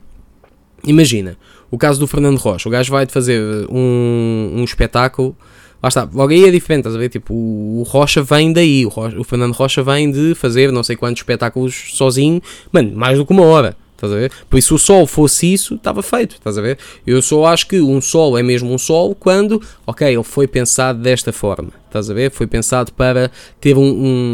imagina, 0.85 1.39
o 1.71 1.79
caso 1.79 1.99
do 1.99 2.07
Fernando 2.07 2.37
Rocha, 2.37 2.69
o 2.69 2.73
gajo 2.73 2.93
vai-te 2.93 3.15
fazer 3.15 3.41
um, 3.71 4.57
um 4.57 4.65
espetáculo 4.65 5.35
Lá 5.83 5.89
está, 5.89 6.09
logo 6.13 6.33
aí 6.33 6.45
é 6.45 6.51
diferente, 6.51 6.81
estás 6.81 6.97
a 6.97 6.99
ver? 6.99 7.09
Tipo, 7.09 7.33
o, 7.33 7.85
Rocha 7.87 8.23
vem 8.23 8.53
daí, 8.53 8.85
o, 8.85 8.89
Rocha, 8.89 9.19
o 9.19 9.25
Fernando 9.25 9.53
Rocha 9.53 9.83
vem 9.83 10.11
de 10.11 10.35
fazer 10.35 10.73
não 10.73 10.83
sei 10.83 10.97
quantos 10.97 11.21
espetáculos 11.21 11.93
sozinho, 11.95 12.43
mano, 12.73 12.93
mais 12.97 13.17
do 13.17 13.25
que 13.25 13.33
uma 13.33 13.45
hora. 13.45 13.77
Estás 13.99 14.13
a 14.13 14.17
ver? 14.17 14.31
Por 14.49 14.59
isso, 14.59 14.69
se 14.69 14.75
o 14.75 14.79
sol 14.79 15.07
fosse 15.09 15.53
isso, 15.53 15.75
estava 15.75 16.03
feito. 16.05 16.37
Estás 16.37 16.57
a 16.57 16.61
ver? 16.61 16.79
Eu 17.05 17.21
só 17.21 17.47
acho 17.47 17.67
que 17.67 17.81
um 17.81 18.01
sol 18.01 18.39
é 18.39 18.45
mesmo 18.45 18.73
um 18.73 18.79
sol 18.79 19.13
quando, 19.13 19.61
ok, 19.85 20.07
ele 20.07 20.23
foi 20.23 20.47
pensado 20.47 21.01
desta 21.01 21.33
forma. 21.33 21.73
Estás 21.89 22.11
a 22.11 22.15
ver? 22.15 22.31
Foi 22.31 22.47
pensado 22.47 22.93
para 22.93 23.31
ter 23.61 23.77
um, 23.77 23.83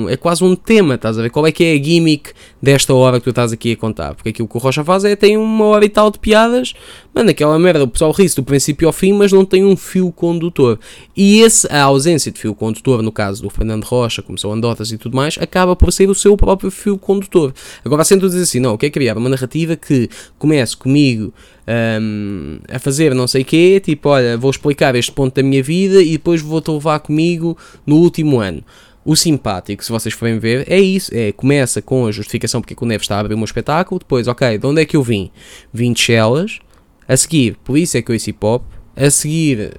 um, 0.05 0.09
É 0.09 0.17
quase 0.17 0.45
um 0.45 0.55
tema, 0.55 0.97
estás 0.97 1.19
a 1.19 1.23
ver? 1.23 1.31
Qual 1.31 1.47
é 1.47 1.53
que 1.53 1.65
é 1.65 1.73
a 1.73 1.83
gimmick 1.83 2.33
desta 2.61 2.93
hora 2.93 3.19
que 3.19 3.25
tu 3.25 3.31
estás 3.31 3.53
aqui 3.53 3.73
a 3.73 3.77
contar? 3.77 4.15
Porque 4.15 4.31
aquilo 4.31 4.49
que 4.49 4.57
o 4.57 4.61
Rocha 4.61 4.85
faz 4.85 5.05
é 5.05 5.17
tem 5.17 5.37
uma 5.37 5.65
hora 5.67 5.85
e 5.85 5.89
tal 5.89 6.11
de 6.11 6.19
piadas, 6.19 6.75
mano, 7.15 7.31
aquela 7.31 7.59
merda, 7.59 7.85
o 7.85 7.89
pessoal 7.89 8.11
ri-se 8.11 8.37
do 8.37 8.43
princípio 8.43 8.89
ao 8.89 8.93
fim, 8.93 9.13
mas 9.13 9.33
não 9.33 9.45
tem 9.45 9.65
um 9.65 9.77
fio 9.77 10.11
condutor. 10.13 10.79
E 11.17 11.41
esse, 11.41 11.67
a 11.71 11.83
ausência 11.83 12.31
de 12.33 12.39
fio 12.39 12.55
condutor, 12.55 13.03
no 13.03 13.13
caso 13.13 13.43
do 13.43 13.51
Fernando 13.51 13.85
Rocha, 13.85 14.21
como 14.21 14.37
são 14.37 14.53
andotas 14.53 14.91
e 14.91 14.99
tudo 14.99 15.17
mais, 15.17 15.39
acaba 15.39 15.77
por 15.77 15.93
ser 15.93 16.11
o 16.11 16.15
seu 16.15 16.37
próprio 16.37 16.71
fio 16.71 16.99
condutor. 16.99 17.55
Agora, 17.85 18.05
sempre 18.05 18.27
dizer 18.27 18.43
assim, 18.43 18.61
não, 18.61 18.77
quer 18.77 18.91
criar 18.91 19.17
uma 19.17 19.29
narrativa 19.29 19.77
que 19.77 20.09
comece 20.39 20.77
comigo 20.77 21.33
um, 21.67 22.59
a 22.69 22.79
fazer 22.79 23.15
não 23.15 23.27
sei 23.27 23.45
quê, 23.45 23.81
tipo, 23.83 24.09
olha, 24.09 24.37
vou 24.37 24.51
explicar 24.51 24.95
este 24.95 25.13
ponto 25.13 25.35
da 25.35 25.43
minha 25.43 25.63
vida 25.63 26.03
e 26.03 26.13
depois 26.13 26.41
vou-te 26.43 26.71
levar 26.71 27.01
comigo 27.01 27.57
no 27.87 27.97
último 27.97 28.41
ano. 28.41 28.63
O 29.05 29.15
simpático, 29.15 29.85
se 29.85 29.93
vocês 29.93 30.15
forem 30.15 30.39
ver, 30.39 30.65
é 30.67 30.81
isso. 30.81 31.11
É, 31.15 31.31
começa 31.31 31.83
com 31.83 32.07
a 32.07 32.13
justificação 32.13 32.63
porque 32.63 32.75
o 32.79 32.87
Neves 32.87 33.05
está 33.05 33.17
a 33.17 33.21
abrir 33.21 33.35
um 33.35 33.45
espetáculo. 33.45 33.99
Depois, 33.99 34.27
ok, 34.27 34.57
de 34.57 34.67
onde 34.67 34.81
é 34.81 34.87
que 34.87 34.97
eu 34.97 35.03
vim? 35.03 35.31
Vim 35.73 35.93
de 35.93 36.01
Chelas. 36.01 36.59
A 37.07 37.15
seguir, 37.15 37.59
por 37.63 37.77
isso 37.77 37.99
é 37.99 38.03
que 38.03 38.11
eu 38.11 38.17
hip 38.17 38.39
hop. 38.41 38.63
A 38.97 39.11
seguir, 39.11 39.73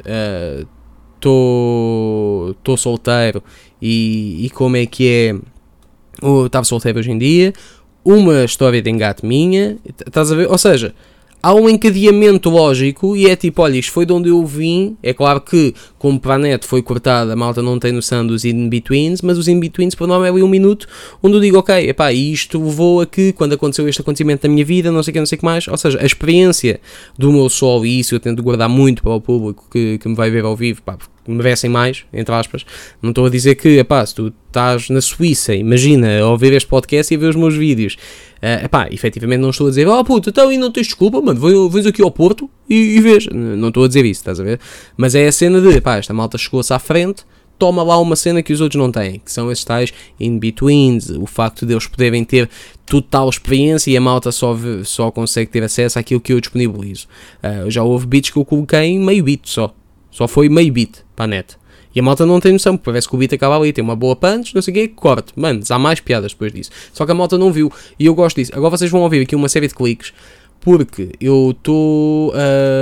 estou 1.16 2.52
uh, 2.52 2.78
solteiro 2.78 3.42
e, 3.82 4.46
e, 4.46 4.50
como 4.52 4.78
é 4.78 4.86
que 4.86 5.08
é. 5.08 5.36
Estava 6.46 6.64
solteiro 6.64 7.00
hoje 7.00 7.10
em 7.10 7.18
dia. 7.18 7.52
Uma 8.04 8.44
história 8.44 8.80
de 8.80 8.92
engate 8.92 9.26
minha. 9.26 9.78
Estás 10.06 10.32
a 10.32 10.36
ver? 10.36 10.52
Ou 10.52 10.58
seja, 10.60 10.94
há 11.42 11.54
um 11.54 11.70
encadeamento 11.70 12.50
lógico 12.50 13.16
e 13.16 13.28
é 13.28 13.36
tipo, 13.36 13.62
olha, 13.62 13.78
isto 13.78 13.92
foi 13.92 14.06
de 14.06 14.12
onde 14.12 14.30
eu 14.30 14.44
vim. 14.46 14.98
É 15.04 15.14
claro 15.14 15.40
que, 15.40 15.74
como 15.98 16.20
para 16.20 16.36
a 16.36 16.38
net 16.38 16.66
foi 16.66 16.82
cortada, 16.82 17.34
a 17.34 17.36
malta 17.36 17.62
não 17.62 17.78
tem 17.78 17.92
noção 17.92 18.26
dos 18.26 18.44
in-betweens, 18.44 19.22
mas 19.22 19.38
os 19.38 19.48
in-betweens, 19.48 19.94
por 19.94 20.08
nome, 20.08 20.26
é 20.26 20.30
ali 20.32 20.42
um 20.42 20.48
minuto 20.48 20.88
onde 21.22 21.36
eu 21.36 21.40
digo, 21.40 21.58
ok, 21.58 21.90
epá, 21.90 22.12
isto 22.12 22.64
levou 22.64 23.02
a 23.02 23.06
que, 23.06 23.32
quando 23.34 23.54
aconteceu 23.54 23.88
este 23.88 24.02
acontecimento 24.02 24.48
na 24.48 24.54
minha 24.54 24.66
vida, 24.66 24.92
não 24.92 25.04
sei 25.04 25.12
o 25.12 25.14
que, 25.14 25.20
não 25.20 25.26
sei 25.26 25.36
o 25.36 25.40
que 25.40 25.46
mais. 25.46 25.68
Ou 25.68 25.78
seja, 25.78 26.00
a 26.02 26.06
experiência 26.06 26.80
do 27.18 27.32
meu 27.32 27.50
sol, 27.50 27.86
e 27.86 28.00
isso 28.00 28.16
eu 28.16 28.20
tento 28.20 28.42
guardar 28.42 28.68
muito 28.68 29.04
para 29.04 29.14
o 29.14 29.22
público 29.22 29.66
que, 29.72 29.98
que 30.00 30.08
me 30.08 30.16
vai 30.16 30.30
ver 30.32 30.46
ao 30.46 30.56
vivo, 30.56 30.82
pá, 30.82 30.98
merecem 31.28 31.70
mais, 31.70 32.06
entre 32.14 32.34
aspas. 32.34 32.66
Não 33.02 33.10
estou 33.10 33.26
a 33.26 33.30
dizer 33.30 33.56
que, 33.56 33.78
epá, 33.78 34.06
se 34.06 34.16
tu 34.16 34.34
estás 34.48 34.90
na 34.90 35.02
Suíça, 35.02 35.54
imagina, 35.54 36.20
a 36.20 36.30
ouvir 36.30 36.54
este 36.54 36.68
podcast 36.68 37.14
e 37.14 37.18
a 37.18 37.20
ver 37.20 37.30
os 37.30 37.36
meus 37.36 37.56
vídeos, 37.56 37.98
uh, 38.46 38.66
epá, 38.66 38.88
efetivamente 38.92 39.40
não 39.40 39.50
estou 39.50 39.68
a 39.68 39.70
dizer, 39.70 39.88
oh 39.88 40.04
puta, 40.04 40.30
então 40.30 40.50
aí 40.50 40.58
não 40.58 40.72
tens 40.72 40.88
desculpa, 40.88 41.20
mano, 41.20 41.70
vens 41.70 41.86
aqui 41.88 42.02
ao 42.04 42.12
Porto 42.12 42.50
e, 42.70 42.98
e 42.98 43.02
vês. 43.02 43.26
Não 43.32 43.70
estou 43.70 43.84
a 43.84 43.88
dizer 43.88 44.06
isso, 44.06 44.22
estás 44.22 44.40
a 44.40 44.44
ver? 44.44 44.60
Mas 44.96 45.16
é 45.16 45.28
a 45.28 45.32
cena 45.32 45.60
de, 45.60 45.70
epá, 45.70 45.98
esta 45.98 46.14
malta 46.14 46.38
chegou-se 46.38 46.72
à 46.72 46.80
frente, 46.80 47.26
toma 47.58 47.82
lá 47.84 47.98
uma 48.00 48.16
cena 48.16 48.44
que 48.44 48.54
os 48.54 48.62
outros 48.62 48.80
não 48.80 48.92
têm, 48.92 49.20
que 49.20 49.32
são 49.32 49.52
esses 49.52 49.64
tais 49.64 49.94
in-betweens, 50.20 51.10
o 51.10 51.26
facto 51.26 51.66
de 51.66 51.74
eles 51.74 51.88
poderem 51.88 52.24
ter 52.24 52.50
total 52.86 53.30
experiência 53.30 53.90
e 53.92 53.98
a 53.98 54.02
malta 54.02 54.32
só, 54.32 54.56
só 54.84 55.10
consegue 55.10 55.50
ter 55.52 55.64
acesso 55.64 55.98
àquilo 55.98 56.22
que 56.22 56.34
eu 56.34 56.40
disponibilizo. 56.40 57.08
Uh, 57.42 57.70
já 57.70 57.84
houve 57.84 58.06
beats 58.06 58.30
que 58.30 58.38
eu 58.38 58.46
coloquei 58.46 59.00
meio 59.00 59.24
beat 59.24 59.42
só, 59.46 59.74
só 60.12 60.28
foi 60.28 60.50
meio 60.50 60.72
beat 60.72 61.04
para 61.16 61.26
a 61.26 61.28
net. 61.28 61.58
E 61.96 62.00
a 62.02 62.04
malta 62.04 62.26
não 62.26 62.42
tem 62.42 62.52
noção, 62.52 62.76
porque 62.76 62.92
parece 62.92 63.08
que 63.08 63.16
o 63.16 63.18
beat 63.18 63.32
acaba 63.34 63.56
ali, 63.56 63.72
tem 63.72 63.82
uma 63.82 63.96
boa 63.96 64.16
punch, 64.16 64.54
não 64.54 64.62
sei 64.62 64.72
o 64.72 64.76
quê, 64.76 64.88
corte. 64.90 65.32
Mano, 65.36 65.62
há 65.70 65.80
mais 65.80 66.02
piadas 66.02 66.34
depois 66.34 66.52
disso. 66.52 66.70
Só 66.92 67.06
que 67.06 67.12
a 67.14 67.16
malta 67.16 67.38
não 67.38 67.52
viu, 67.54 67.72
e 67.98 68.06
eu 68.06 68.14
gosto 68.14 68.36
disso. 68.36 68.52
Agora 68.54 68.78
vocês 68.78 68.92
vão 68.92 69.02
ouvir 69.02 69.22
aqui 69.22 69.36
uma 69.36 69.48
série 69.48 69.68
de 69.68 69.74
cliques, 69.74 70.12
porque 70.60 71.12
eu 71.22 71.52
estou, 71.52 72.34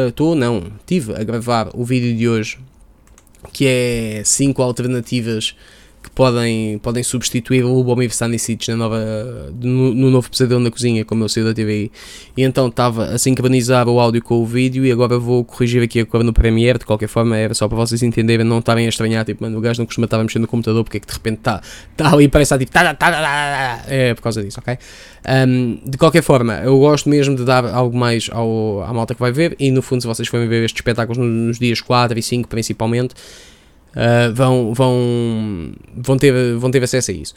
estou, 0.07 0.31
uh, 0.31 0.35
não, 0.35 0.63
tive 0.85 1.13
a 1.13 1.23
gravar 1.23 1.69
o 1.75 1.85
vídeo 1.85 2.15
de 2.17 2.27
hoje, 2.27 2.57
que 3.51 3.65
é 3.67 4.21
5 4.25 4.61
alternativas 4.63 5.55
que 6.03 6.11
podem, 6.11 6.77
podem 6.79 7.01
substituir 7.01 7.63
o 7.63 7.73
Lubomir 7.73 8.09
Stanisic 8.09 8.69
na 8.69 8.75
nova, 8.75 8.99
no, 9.61 9.93
no, 9.93 10.11
novo 10.11 10.29
pesadelo 10.29 10.59
na 10.59 10.69
cozinha, 10.69 11.05
como 11.05 11.23
eu 11.23 11.29
sei 11.29 11.43
da 11.43 11.53
TVI. 11.53 11.89
E 12.35 12.43
então 12.43 12.67
estava 12.67 13.05
a 13.05 13.17
sincronizar 13.17 13.87
o 13.87 13.99
áudio 13.99 14.21
com 14.21 14.35
o 14.35 14.45
vídeo 14.45 14.85
e 14.85 14.91
agora 14.91 15.17
vou 15.17 15.45
corrigir 15.45 15.81
aqui 15.81 16.01
a 16.01 16.05
cor 16.05 16.23
no 16.23 16.33
Premiere, 16.33 16.77
de 16.77 16.85
qualquer 16.85 17.07
forma, 17.07 17.37
era 17.37 17.53
só 17.53 17.67
para 17.67 17.77
vocês 17.77 18.03
entenderem, 18.03 18.45
não 18.45 18.59
estarem 18.59 18.85
a 18.85 18.89
estranhar, 18.89 19.23
tipo, 19.23 19.43
mano, 19.43 19.57
o 19.57 19.61
gajo 19.61 19.81
não 19.81 19.85
costuma 19.85 20.05
estar 20.05 20.19
a 20.19 20.23
mexer 20.23 20.39
no 20.39 20.47
computador 20.47 20.83
porque 20.83 20.97
é 20.97 20.99
que 20.99 21.07
de 21.07 21.13
repente 21.13 21.37
está 21.37 21.61
tá 21.95 22.13
ali 22.13 22.25
e 22.25 22.27
parece 22.27 22.53
estar 22.53 22.59
tipo, 22.59 22.71
tá, 22.71 22.83
tá, 22.83 22.93
tá, 22.93 23.11
tá, 23.11 23.83
é 23.87 24.13
por 24.13 24.21
causa 24.21 24.43
disso, 24.43 24.59
ok? 24.59 24.77
Um, 25.47 25.79
de 25.85 25.97
qualquer 25.97 26.21
forma, 26.21 26.55
eu 26.55 26.77
gosto 26.77 27.07
mesmo 27.07 27.35
de 27.35 27.45
dar 27.45 27.65
algo 27.65 27.97
mais 27.97 28.29
ao, 28.31 28.83
à 28.83 28.93
malta 28.93 29.15
que 29.15 29.21
vai 29.21 29.31
ver 29.31 29.55
e 29.57 29.71
no 29.71 29.81
fundo, 29.81 30.01
se 30.01 30.07
vocês 30.07 30.27
forem 30.27 30.49
ver 30.49 30.65
estes 30.65 30.79
espetáculos 30.79 31.17
nos 31.17 31.57
dias 31.57 31.79
4 31.79 32.19
e 32.19 32.21
5 32.21 32.49
principalmente, 32.49 33.15
uh, 33.95 34.33
vão, 34.33 34.73
vão, 34.73 35.71
vão, 35.95 36.17
ter, 36.17 36.55
vão 36.55 36.71
ter 36.71 36.83
acesso 36.83 37.11
a 37.11 37.13
isso. 37.13 37.33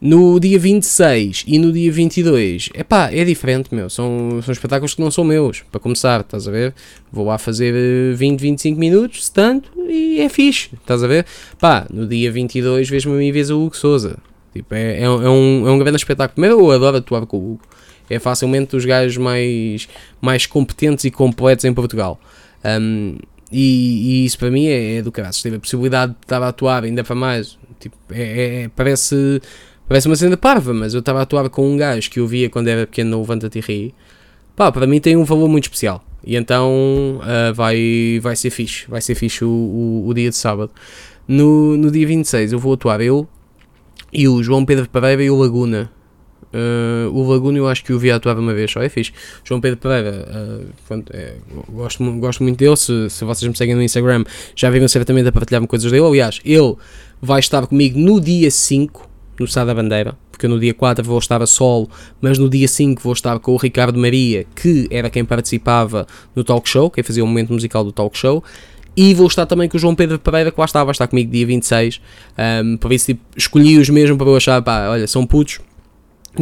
No 0.00 0.38
dia 0.38 0.60
26 0.60 1.44
e 1.44 1.58
no 1.58 1.72
dia 1.72 1.90
22, 1.90 2.70
epá, 2.72 3.10
é 3.12 3.24
diferente, 3.24 3.74
meu. 3.74 3.90
São, 3.90 4.40
são 4.42 4.52
espetáculos 4.52 4.94
que 4.94 5.00
não 5.00 5.10
são 5.10 5.24
meus, 5.24 5.62
para 5.72 5.80
começar, 5.80 6.20
estás 6.20 6.46
a 6.46 6.52
ver? 6.52 6.72
Vou 7.10 7.26
lá 7.26 7.36
fazer 7.36 8.14
20, 8.14 8.40
25 8.40 8.78
minutos, 8.78 9.24
se 9.24 9.32
tanto, 9.32 9.68
e 9.90 10.20
é 10.20 10.28
fixe, 10.28 10.70
estás 10.80 11.02
a 11.02 11.08
ver? 11.08 11.26
Pá, 11.58 11.84
no 11.92 12.06
dia 12.06 12.30
22 12.30 12.88
vejo-me 12.88 13.16
a 13.16 13.18
mim 13.18 13.32
vez 13.32 13.50
o 13.50 13.60
Hugo 13.60 13.76
Souza. 13.76 14.18
Tipo, 14.52 14.72
é, 14.74 15.02
é, 15.02 15.10
um, 15.10 15.66
é 15.66 15.70
um 15.72 15.78
grande 15.78 15.96
espetáculo. 15.96 16.34
Primeiro, 16.34 16.60
eu 16.60 16.70
adoro 16.70 16.98
atuar 16.98 17.26
com 17.26 17.36
o 17.36 17.52
Hugo. 17.52 17.62
É 18.08 18.18
facilmente 18.18 18.70
dos 18.70 18.84
gajos 18.84 19.16
mais, 19.16 19.88
mais 20.20 20.46
competentes 20.46 21.04
e 21.04 21.10
completos 21.10 21.64
em 21.64 21.74
Portugal. 21.74 22.18
Um, 22.64 23.16
e, 23.50 24.22
e, 24.22 24.24
isso 24.26 24.38
para 24.38 24.50
mim 24.50 24.66
é, 24.66 24.96
é 24.96 25.02
do 25.02 25.10
caralho. 25.10 25.34
Teve 25.42 25.56
a 25.56 25.60
possibilidade 25.60 26.12
de 26.12 26.18
estar 26.22 26.42
a 26.42 26.48
atuar, 26.48 26.84
ainda 26.84 27.02
para 27.02 27.14
mais. 27.14 27.58
Tipo, 27.80 27.96
é, 28.10 28.22
é, 28.22 28.62
é, 28.62 28.68
parece, 28.68 29.40
parece 29.86 30.06
uma 30.06 30.16
cena 30.16 30.36
parva, 30.36 30.74
mas 30.74 30.94
eu 30.94 31.00
estava 31.00 31.20
a 31.20 31.22
atuar 31.22 31.48
com 31.48 31.68
um 31.68 31.76
gajo 31.76 32.10
que 32.10 32.20
eu 32.20 32.26
via 32.26 32.50
quando 32.50 32.68
era 32.68 32.86
pequeno 32.86 33.10
no 33.10 33.20
Levanta-te. 33.20 33.94
Pá, 34.54 34.70
para 34.72 34.86
mim 34.86 35.00
tem 35.00 35.16
um 35.16 35.24
valor 35.24 35.48
muito 35.48 35.64
especial. 35.64 36.04
E 36.24 36.36
então 36.36 37.20
uh, 37.22 37.54
vai, 37.54 38.18
vai 38.20 38.36
ser 38.36 38.50
fixe. 38.50 38.84
Vai 38.88 39.00
ser 39.00 39.14
fixe 39.14 39.44
o, 39.44 39.48
o, 39.48 40.08
o, 40.08 40.14
dia 40.14 40.30
de 40.30 40.36
sábado. 40.36 40.72
No, 41.26 41.76
no 41.76 41.90
dia 41.90 42.06
26 42.06 42.52
eu 42.52 42.58
vou 42.58 42.74
atuar 42.74 43.00
eu 43.00 43.26
e 44.12 44.26
o 44.28 44.42
João 44.42 44.64
Pedro 44.64 44.88
Pereira 44.88 45.22
e 45.22 45.30
o 45.30 45.36
Laguna. 45.36 45.90
Uh, 46.52 47.10
o 47.12 47.30
Laguna 47.30 47.58
eu 47.58 47.68
acho 47.68 47.84
que 47.84 47.92
o 47.92 47.98
vi 47.98 48.10
atuar 48.10 48.38
uma 48.38 48.54
vez 48.54 48.70
só, 48.70 48.80
é 48.80 48.88
fixe. 48.88 49.12
João 49.44 49.60
Pedro 49.60 49.78
Pereira, 49.78 50.26
uh, 50.28 50.66
pronto, 50.86 51.12
é, 51.14 51.34
gosto, 51.68 52.04
gosto 52.12 52.42
muito 52.42 52.58
dele. 52.58 52.76
Se, 52.76 53.10
se 53.10 53.24
vocês 53.24 53.48
me 53.48 53.56
seguem 53.56 53.74
no 53.74 53.82
Instagram, 53.82 54.24
já 54.56 54.70
viram 54.70 54.88
certamente 54.88 55.28
a 55.28 55.32
partilhar-me 55.32 55.66
coisas 55.66 55.90
dele. 55.90 56.04
Aliás, 56.04 56.40
ele 56.44 56.76
vai 57.20 57.40
estar 57.40 57.66
comigo 57.66 57.98
no 57.98 58.20
dia 58.20 58.50
5, 58.50 59.08
no 59.38 59.46
Sá 59.46 59.64
da 59.64 59.74
Bandeira, 59.74 60.16
porque 60.30 60.48
no 60.48 60.58
dia 60.58 60.72
4 60.72 61.04
vou 61.04 61.18
estar 61.18 61.42
a 61.42 61.46
solo, 61.46 61.88
mas 62.20 62.38
no 62.38 62.48
dia 62.48 62.68
5 62.68 63.02
vou 63.02 63.12
estar 63.12 63.38
com 63.38 63.52
o 63.52 63.56
Ricardo 63.56 63.98
Maria, 63.98 64.46
que 64.54 64.86
era 64.90 65.10
quem 65.10 65.24
participava 65.24 66.06
no 66.34 66.44
talk 66.44 66.68
show, 66.68 66.90
quem 66.90 67.04
fazia 67.04 67.22
o 67.22 67.26
momento 67.26 67.52
musical 67.52 67.84
do 67.84 67.92
talk 67.92 68.16
show. 68.16 68.42
E 68.96 69.14
vou 69.14 69.28
estar 69.28 69.46
também 69.46 69.68
com 69.68 69.76
o 69.76 69.80
João 69.80 69.94
Pedro 69.94 70.18
Pereira, 70.18 70.50
que 70.50 70.58
lá 70.58 70.64
está, 70.64 70.82
vai 70.82 70.90
estar 70.90 71.06
comigo 71.06 71.30
dia 71.30 71.46
26. 71.46 72.00
Um, 72.64 72.76
por 72.76 72.92
isso, 72.92 73.06
tipo, 73.06 73.20
escolhi-os 73.36 73.88
mesmo 73.90 74.18
para 74.18 74.26
eu 74.26 74.36
achar, 74.36 74.60
pá, 74.60 74.88
olha, 74.88 75.06
são 75.06 75.24
putos, 75.24 75.60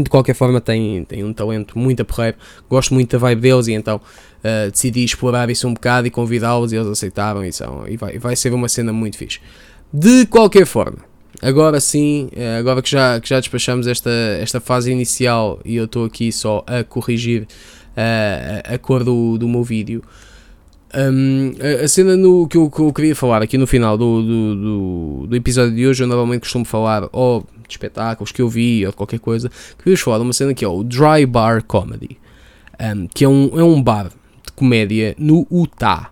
de 0.03 0.11
qualquer 0.11 0.35
forma 0.35 0.61
tem, 0.61 1.05
tem 1.05 1.25
um 1.25 1.33
talento 1.33 1.79
muito 1.79 2.03
a 2.03 2.35
gosto 2.69 2.95
muito 2.95 3.13
da 3.13 3.19
vibe 3.19 3.41
deles 3.41 3.67
e 3.67 3.73
então 3.73 3.97
uh, 3.97 4.71
decidi 4.71 5.05
explorar 5.05 5.51
isso 5.51 5.67
um 5.67 5.75
bocado 5.75 6.07
e 6.07 6.11
convidá-los 6.11 6.73
e 6.73 6.77
eles 6.77 6.89
aceitaram 6.89 7.45
e, 7.45 7.53
são, 7.53 7.87
e 7.87 7.97
vai, 7.97 8.19
vai 8.19 8.37
ser 8.37 8.53
uma 8.53 8.69
cena 8.69 8.93
muito 8.93 9.17
fixe. 9.17 9.41
De 9.93 10.27
qualquer 10.27 10.67
forma, 10.67 10.99
agora 11.43 11.81
sim, 11.81 12.29
uh, 12.37 12.59
agora 12.59 12.83
que 12.83 12.91
já, 12.91 13.21
que 13.21 13.29
já 13.29 13.41
despachamos 13.41 13.87
esta, 13.87 14.11
esta 14.41 14.61
fase 14.61 14.91
inicial 14.91 15.61
e 15.65 15.77
eu 15.77 15.85
estou 15.85 16.05
aqui 16.05 16.33
só 16.33 16.65
a 16.67 16.85
corrigir 16.85 17.43
uh, 17.43 18.75
a 18.75 18.79
cor 18.79 19.05
do, 19.05 19.39
do 19.39 19.49
meu 19.49 19.63
vídeo, 19.63 20.03
um, 20.97 21.53
a, 21.85 21.87
cena 21.89 22.17
no, 22.17 22.49
que, 22.49 22.57
eu, 22.57 22.71
que 22.71 22.81
eu 22.81 22.93
queria 22.93 23.15
falar 23.15 23.43
aqui 23.43 23.59
no 23.59 23.67
final 23.67 23.99
do, 23.99 24.23
do, 24.23 24.55
do, 24.57 25.27
do 25.27 25.37
episódio 25.37 25.75
de 25.75 25.87
hoje, 25.87 26.03
eu 26.03 26.07
normalmente 26.07 26.41
costumo 26.41 26.65
falar 26.65 27.09
ou 27.13 27.47
de 27.69 27.75
espetáculos 27.75 28.33
que 28.33 28.41
eu 28.41 28.49
vi 28.49 28.85
ou 28.87 28.91
de 28.91 28.97
qualquer 28.97 29.19
coisa, 29.19 29.51
queria 29.79 29.99
falar 29.99 30.19
de 30.19 30.25
uma 30.25 30.33
cena 30.33 30.55
que 30.55 30.65
é 30.65 30.69
o 30.69 30.83
Dry 30.83 31.27
Bar 31.27 31.63
Comedy, 31.65 32.19
um, 32.81 33.07
que 33.09 33.25
é 33.25 33.29
um, 33.29 33.59
é 33.59 33.63
um 33.63 33.83
bar 33.83 34.09
de 34.09 34.53
comédia 34.55 35.15
no 35.19 35.47
Utah, 35.51 36.11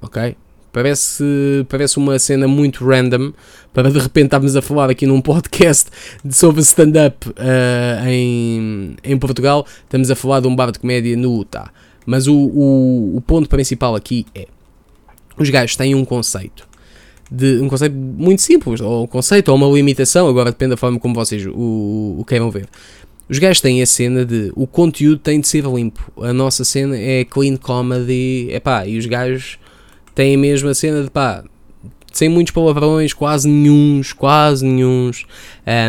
ok? 0.00 0.36
Parece, 0.72 1.66
parece 1.70 1.96
uma 1.96 2.18
cena 2.18 2.46
muito 2.46 2.84
random 2.84 3.32
para 3.72 3.90
de 3.90 3.98
repente 3.98 4.26
estarmos 4.26 4.56
a 4.56 4.62
falar 4.62 4.90
aqui 4.90 5.06
num 5.06 5.22
podcast 5.22 5.90
sobre 6.30 6.60
stand-up 6.60 7.28
uh, 7.30 8.06
em, 8.06 8.94
em 9.02 9.18
Portugal. 9.18 9.66
Estamos 9.84 10.10
a 10.10 10.14
falar 10.14 10.40
de 10.40 10.48
um 10.48 10.54
bar 10.54 10.70
de 10.70 10.78
comédia 10.78 11.16
no 11.16 11.38
Utah. 11.38 11.70
Mas 12.06 12.28
o, 12.28 12.34
o, 12.34 13.16
o 13.16 13.20
ponto 13.20 13.48
principal 13.48 13.96
aqui 13.96 14.24
é: 14.34 14.46
os 15.36 15.50
gajos 15.50 15.76
têm 15.76 15.94
um 15.94 16.04
conceito. 16.04 16.66
De, 17.28 17.58
um 17.60 17.68
conceito 17.68 17.94
muito 17.94 18.40
simples, 18.40 18.80
ou 18.80 19.04
um 19.04 19.06
conceito, 19.06 19.48
ou 19.48 19.56
uma 19.56 19.66
limitação, 19.66 20.28
agora 20.28 20.52
depende 20.52 20.70
da 20.70 20.76
forma 20.76 20.98
como 21.00 21.12
vocês 21.12 21.44
o, 21.44 22.16
o 22.18 22.24
queiram 22.24 22.50
ver. 22.50 22.68
Os 23.28 23.40
gajos 23.40 23.60
têm 23.60 23.82
a 23.82 23.86
cena 23.86 24.24
de 24.24 24.52
o 24.54 24.68
conteúdo 24.68 25.18
tem 25.18 25.40
de 25.40 25.48
ser 25.48 25.64
limpo. 25.64 26.12
A 26.22 26.32
nossa 26.32 26.64
cena 26.64 26.96
é 26.96 27.24
clean 27.24 27.56
comedy, 27.56 28.48
epá, 28.52 28.86
e 28.86 28.96
os 28.96 29.06
gajos 29.06 29.58
têm 30.14 30.36
mesmo 30.36 30.68
a 30.68 30.74
cena 30.74 31.02
de 31.02 31.10
pá, 31.10 31.42
sem 32.12 32.28
muitos 32.28 32.52
palavrões, 32.52 33.12
quase 33.12 33.48
nenhuns, 33.48 34.12
quase 34.12 34.64
nenhuns. 34.64 35.26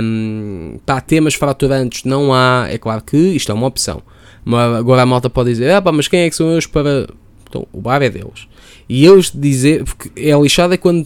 Um, 0.04 0.80
pá, 0.84 1.00
temas 1.00 1.36
fraturantes 1.36 2.04
não 2.04 2.34
há, 2.34 2.68
é 2.70 2.80
claro 2.80 3.04
que 3.04 3.16
isto 3.16 3.52
é 3.52 3.56
uma 3.56 3.68
opção. 3.68 4.02
Mas 4.48 4.78
agora 4.78 5.02
a 5.02 5.06
malta 5.06 5.30
pode 5.30 5.50
dizer, 5.50 5.70
ah, 5.72 5.82
pá, 5.82 5.92
mas 5.92 6.08
quem 6.08 6.22
é 6.22 6.30
que 6.30 6.36
são 6.36 6.50
eles 6.52 6.66
para. 6.66 7.06
Então, 7.50 7.68
o 7.74 7.82
bar 7.82 8.02
é 8.02 8.10
deles. 8.10 8.48
E 8.88 9.06
eles 9.06 9.30
dizer, 9.34 9.84
porque 9.84 10.10
é 10.16 10.34
lixado 10.40 10.74
é 10.74 10.78
quando 10.78 11.06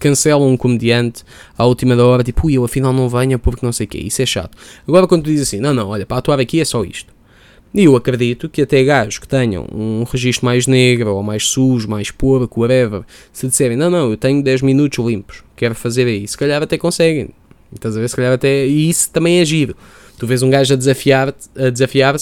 cancelam 0.00 0.48
um 0.48 0.56
comediante 0.56 1.22
à 1.56 1.64
última 1.64 1.94
da 1.94 2.04
hora, 2.04 2.24
tipo, 2.24 2.48
ui, 2.48 2.54
eu 2.54 2.64
afinal 2.64 2.92
não 2.92 3.08
venho 3.08 3.38
porque 3.38 3.64
não 3.64 3.72
sei 3.72 3.86
o 3.86 3.88
quê. 3.88 3.98
Isso 3.98 4.22
é 4.22 4.26
chato. 4.26 4.58
Agora 4.88 5.06
quando 5.06 5.22
tu 5.22 5.30
dizes 5.30 5.46
assim, 5.46 5.60
não, 5.60 5.72
não, 5.72 5.88
olha, 5.88 6.04
para 6.04 6.16
atuar 6.16 6.40
aqui 6.40 6.60
é 6.60 6.64
só 6.64 6.82
isto. 6.84 7.14
E 7.72 7.84
eu 7.84 7.94
acredito 7.94 8.48
que 8.48 8.62
até 8.62 8.82
gajos 8.82 9.18
que 9.18 9.28
tenham 9.28 9.66
um 9.72 10.04
registro 10.04 10.44
mais 10.44 10.66
negro, 10.66 11.14
ou 11.14 11.22
mais 11.22 11.46
sujo, 11.46 11.88
mais 11.88 12.10
porco, 12.10 12.60
whatever, 12.60 13.02
se 13.32 13.46
disserem, 13.46 13.76
não, 13.76 13.90
não, 13.90 14.10
eu 14.10 14.16
tenho 14.16 14.42
10 14.42 14.62
minutos 14.62 15.04
limpos, 15.04 15.44
quero 15.54 15.76
fazer 15.76 16.06
aí, 16.06 16.26
se 16.26 16.36
calhar 16.36 16.60
até 16.60 16.76
conseguem. 16.76 17.30
Estás 17.72 17.96
a 17.96 18.00
ver? 18.00 18.08
Se 18.08 18.16
calhar 18.16 18.32
até. 18.32 18.66
E 18.66 18.88
isso 18.88 19.10
também 19.10 19.40
é 19.40 19.44
giro. 19.44 19.76
Tu 20.18 20.26
vês 20.26 20.42
um 20.42 20.50
gajo 20.50 20.74
a 20.74 20.76
desafiar-se 20.76 21.50
a 21.56 21.70
desafiar 21.70 22.14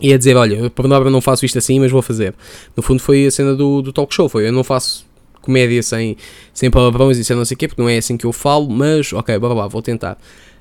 e 0.00 0.12
a 0.12 0.18
dizer, 0.18 0.36
olha, 0.36 0.68
por 0.70 0.86
norma 0.86 1.10
não 1.10 1.20
faço 1.20 1.44
isto 1.44 1.58
assim, 1.58 1.80
mas 1.80 1.90
vou 1.90 2.02
fazer. 2.02 2.34
No 2.76 2.82
fundo 2.82 3.00
foi 3.00 3.26
a 3.26 3.30
cena 3.30 3.54
do, 3.54 3.80
do 3.82 3.92
talk 3.92 4.14
show, 4.14 4.28
foi 4.28 4.48
eu 4.48 4.52
não 4.52 4.64
faço 4.64 5.06
comédia 5.40 5.82
sem, 5.82 6.16
sem 6.52 6.70
palavrões 6.70 7.18
e 7.18 7.24
sem 7.24 7.36
não 7.36 7.44
sei 7.44 7.54
o 7.54 7.58
quê, 7.58 7.68
porque 7.68 7.80
não 7.80 7.88
é 7.88 7.96
assim 7.96 8.16
que 8.16 8.26
eu 8.26 8.32
falo, 8.32 8.68
mas 8.68 9.12
ok, 9.12 9.38
bora 9.38 9.54
lá, 9.54 9.66
vou 9.68 9.80
tentar. 9.80 10.18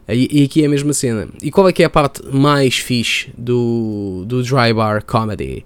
E, 0.08 0.42
e, 0.42 0.46
aqui 0.46 0.62
é 0.62 0.68
a 0.68 0.70
mesma 0.70 0.94
cena. 0.94 1.28
E 1.42 1.50
qual 1.50 1.68
é 1.68 1.74
que 1.74 1.82
é 1.82 1.86
a 1.86 1.90
parte 1.90 2.22
mais 2.32 2.78
fixe 2.78 3.32
do, 3.36 4.24
do 4.28 4.44
Dry 4.44 4.72
Bar 4.72 5.04
Comedy? 5.04 5.66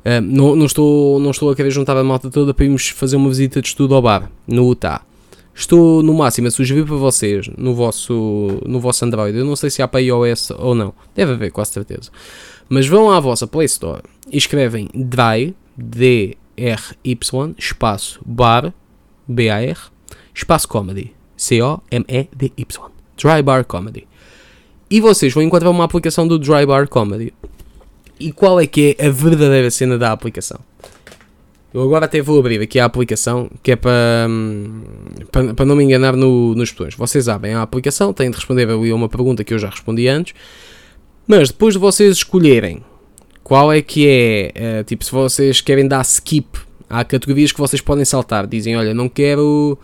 Uh, 0.00 0.20
não, 0.20 0.54
não, 0.54 0.66
estou, 0.66 1.18
não 1.18 1.30
estou 1.30 1.50
a 1.50 1.56
querer 1.56 1.70
juntar 1.70 1.96
a 1.96 2.04
malta 2.04 2.30
toda 2.30 2.52
para 2.52 2.66
irmos 2.66 2.88
fazer 2.90 3.16
uma 3.16 3.30
visita 3.30 3.62
de 3.62 3.68
estudo 3.68 3.94
ao 3.94 4.02
bar, 4.02 4.30
no 4.46 4.68
Utah. 4.68 5.02
Estou 5.58 6.04
no 6.04 6.14
máximo 6.14 6.46
a 6.46 6.50
sugerir 6.52 6.84
para 6.84 6.94
vocês 6.94 7.48
no 7.58 7.74
vosso, 7.74 8.62
no 8.64 8.78
vosso 8.78 9.04
Android. 9.04 9.36
Eu 9.36 9.44
não 9.44 9.56
sei 9.56 9.70
se 9.70 9.82
há 9.82 9.88
para 9.88 10.00
iOS 10.00 10.52
ou 10.52 10.72
não. 10.72 10.94
Deve 11.16 11.32
haver, 11.32 11.50
com 11.50 11.64
certeza. 11.64 12.12
Mas 12.68 12.86
vão 12.86 13.10
à 13.10 13.18
vossa 13.18 13.44
Play 13.44 13.66
Store 13.66 14.02
e 14.30 14.38
escrevem 14.38 14.88
Dry, 14.94 15.56
D-R-Y, 15.76 17.54
espaço 17.58 18.20
bar, 18.24 18.72
B-A-R, 19.26 19.76
espaço 20.32 20.68
comedy, 20.68 21.12
C-O-M-E-D-Y. 21.36 22.90
Dry 23.16 23.42
Bar 23.42 23.64
Comedy. 23.64 24.06
E 24.88 25.00
vocês 25.00 25.34
vão 25.34 25.42
encontrar 25.42 25.70
uma 25.70 25.82
aplicação 25.82 26.28
do 26.28 26.38
Dry 26.38 26.64
Bar 26.64 26.88
Comedy. 26.88 27.34
E 28.20 28.30
qual 28.30 28.60
é 28.60 28.66
que 28.66 28.94
é 28.96 29.06
a 29.06 29.10
verdadeira 29.10 29.72
cena 29.72 29.98
da 29.98 30.12
aplicação? 30.12 30.60
Eu 31.72 31.82
agora 31.82 32.06
até 32.06 32.22
vou 32.22 32.38
abrir 32.38 32.60
aqui 32.62 32.80
a 32.80 32.86
aplicação, 32.86 33.50
que 33.62 33.72
é 33.72 33.76
para, 33.76 34.26
hum, 34.28 34.82
para, 35.54 35.66
não 35.66 35.76
me 35.76 35.84
enganar 35.84 36.16
no, 36.16 36.54
nos 36.54 36.70
botões. 36.70 36.94
Vocês 36.94 37.28
abrem 37.28 37.54
a 37.54 37.62
aplicação, 37.62 38.12
têm 38.12 38.30
de 38.30 38.36
responder 38.36 38.70
ali 38.70 38.90
a 38.90 38.94
uma 38.94 39.08
pergunta 39.08 39.44
que 39.44 39.52
eu 39.52 39.58
já 39.58 39.68
respondi 39.68 40.08
antes, 40.08 40.34
mas 41.26 41.48
depois 41.48 41.74
de 41.74 41.80
vocês 41.80 42.16
escolherem 42.16 42.82
qual 43.44 43.70
é 43.70 43.82
que 43.82 44.08
é, 44.08 44.52
é, 44.54 44.84
tipo, 44.84 45.04
se 45.04 45.12
vocês 45.12 45.60
querem 45.60 45.86
dar 45.86 46.02
skip, 46.02 46.58
há 46.88 47.04
categorias 47.04 47.52
que 47.52 47.58
vocês 47.58 47.82
podem 47.82 48.04
saltar. 48.04 48.46
Dizem, 48.46 48.76
olha, 48.76 48.94
não 48.94 49.08
quero 49.08 49.78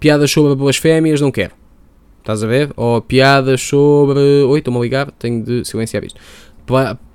piadas 0.00 0.32
sobre 0.32 0.54
blasfémias, 0.56 1.20
não 1.20 1.30
quero. 1.30 1.54
Estás 2.18 2.42
a 2.42 2.46
ver? 2.46 2.72
Ou 2.76 3.00
piadas 3.00 3.60
sobre. 3.60 4.18
Oi, 4.18 4.58
estou-me 4.58 4.78
a 4.78 4.82
ligar, 4.82 5.10
tenho 5.12 5.42
de 5.42 5.64
silenciar 5.64 6.04
isto. 6.04 6.20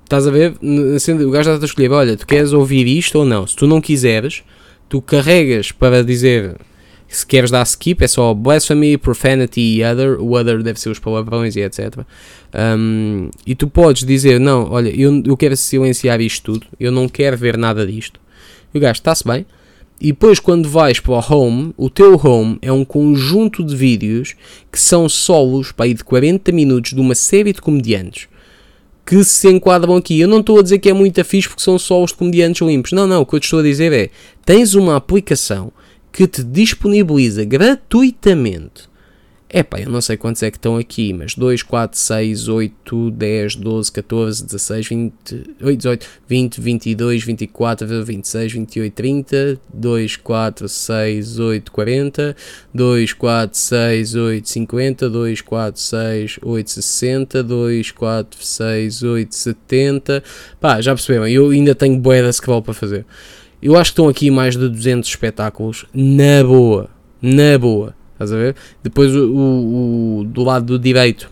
Estás 0.06 0.24
a 0.24 0.30
ver? 0.30 0.54
O 0.62 1.30
gajo 1.32 1.50
está 1.50 1.64
a 1.64 1.66
escolher, 1.66 1.90
olha, 1.90 2.16
tu 2.16 2.24
queres 2.24 2.52
ouvir 2.52 2.86
isto 2.86 3.18
ou 3.18 3.24
não? 3.24 3.44
Se 3.44 3.56
tu 3.56 3.66
não 3.66 3.80
quiseres, 3.80 4.44
tu 4.88 5.02
carregas 5.02 5.72
para 5.72 6.04
dizer 6.04 6.54
Se 7.08 7.26
queres 7.26 7.50
dar 7.50 7.64
skip, 7.64 8.04
é 8.04 8.06
só 8.06 8.32
blasphemy, 8.32 8.96
profanity 8.96 9.60
e 9.60 9.82
other. 9.82 10.20
O 10.20 10.34
other 10.34 10.62
deve 10.62 10.78
ser 10.78 10.90
os 10.90 11.00
palavrões 11.00 11.56
e 11.56 11.60
etc. 11.60 12.04
Um, 12.54 13.30
e 13.44 13.56
tu 13.56 13.66
podes 13.66 14.04
dizer: 14.04 14.38
Não, 14.38 14.70
olha, 14.70 14.90
eu, 14.90 15.22
eu 15.26 15.36
quero 15.36 15.56
silenciar 15.56 16.20
isto 16.20 16.52
tudo, 16.52 16.68
eu 16.78 16.92
não 16.92 17.08
quero 17.08 17.36
ver 17.36 17.58
nada 17.58 17.84
disto. 17.84 18.20
E 18.72 18.78
o 18.78 18.80
gajo 18.80 19.00
está-se 19.00 19.26
bem. 19.26 19.44
E 20.00 20.12
depois, 20.12 20.38
quando 20.38 20.68
vais 20.68 21.00
para 21.00 21.14
o 21.14 21.34
home, 21.34 21.74
o 21.76 21.90
teu 21.90 22.14
home 22.14 22.58
é 22.62 22.70
um 22.70 22.84
conjunto 22.84 23.64
de 23.64 23.74
vídeos 23.74 24.36
que 24.70 24.78
são 24.78 25.08
solos 25.08 25.72
para 25.72 25.88
ir 25.88 25.94
de 25.94 26.04
40 26.04 26.52
minutos 26.52 26.92
de 26.92 27.00
uma 27.00 27.14
série 27.16 27.52
de 27.52 27.60
comediantes 27.60 28.28
que 29.06 29.22
se 29.22 29.48
enquadram 29.48 29.96
aqui. 29.96 30.18
Eu 30.18 30.28
não 30.28 30.40
estou 30.40 30.58
a 30.58 30.62
dizer 30.62 30.80
que 30.80 30.90
é 30.90 30.92
muito 30.92 31.24
fixe 31.24 31.48
porque 31.48 31.62
são 31.62 31.78
só 31.78 32.02
os 32.02 32.12
comediantes 32.12 32.66
limpos. 32.66 32.92
Não, 32.92 33.06
não. 33.06 33.22
O 33.22 33.26
que 33.26 33.36
eu 33.36 33.40
te 33.40 33.44
estou 33.44 33.60
a 33.60 33.62
dizer 33.62 33.92
é: 33.92 34.10
tens 34.44 34.74
uma 34.74 34.96
aplicação 34.96 35.72
que 36.10 36.26
te 36.26 36.42
disponibiliza 36.42 37.44
gratuitamente 37.44 38.88
é 39.48 39.62
pá, 39.62 39.80
eu 39.80 39.88
não 39.88 40.00
sei 40.00 40.16
quantos 40.16 40.42
é 40.42 40.50
que 40.50 40.56
estão 40.56 40.76
aqui, 40.76 41.12
mas 41.12 41.36
2, 41.36 41.62
4, 41.62 41.96
6, 41.96 42.48
8, 42.48 43.10
10, 43.12 43.56
12, 43.56 43.92
14, 43.92 44.44
16, 44.44 44.88
20, 44.88 45.12
18, 45.60 46.06
20, 46.28 46.60
22, 46.60 47.24
24, 47.24 48.04
26, 48.04 48.52
28, 48.52 48.92
30, 48.92 49.60
2, 49.72 50.16
4, 50.16 50.68
6, 50.68 51.38
8, 51.38 51.72
40, 51.72 52.36
2, 52.74 53.12
4, 53.12 53.58
6, 53.58 54.14
8, 54.16 54.48
50, 54.48 55.10
2, 55.10 55.40
4, 55.40 55.80
6, 55.80 56.38
8, 56.42 56.70
60, 56.70 57.42
2, 57.44 57.90
4, 57.92 58.44
6, 58.44 59.02
8, 59.04 59.34
70. 59.34 60.24
Pá, 60.60 60.80
já 60.80 60.92
perceberam, 60.92 61.28
eu 61.28 61.50
ainda 61.50 61.74
tenho 61.74 61.96
boia 61.98 62.24
da 62.24 62.32
scroll 62.32 62.62
para 62.62 62.74
fazer. 62.74 63.06
Eu 63.62 63.76
acho 63.76 63.92
que 63.92 63.92
estão 63.92 64.08
aqui 64.08 64.30
mais 64.30 64.56
de 64.56 64.68
200 64.68 65.08
espetáculos, 65.08 65.86
na 65.94 66.42
boa, 66.44 66.90
na 67.22 67.56
boa. 67.56 67.95
Estás 68.16 68.32
a 68.32 68.36
ver? 68.36 68.56
Depois 68.82 69.14
o, 69.14 70.20
o, 70.20 70.24
do 70.24 70.42
lado 70.42 70.78
direito, 70.78 71.30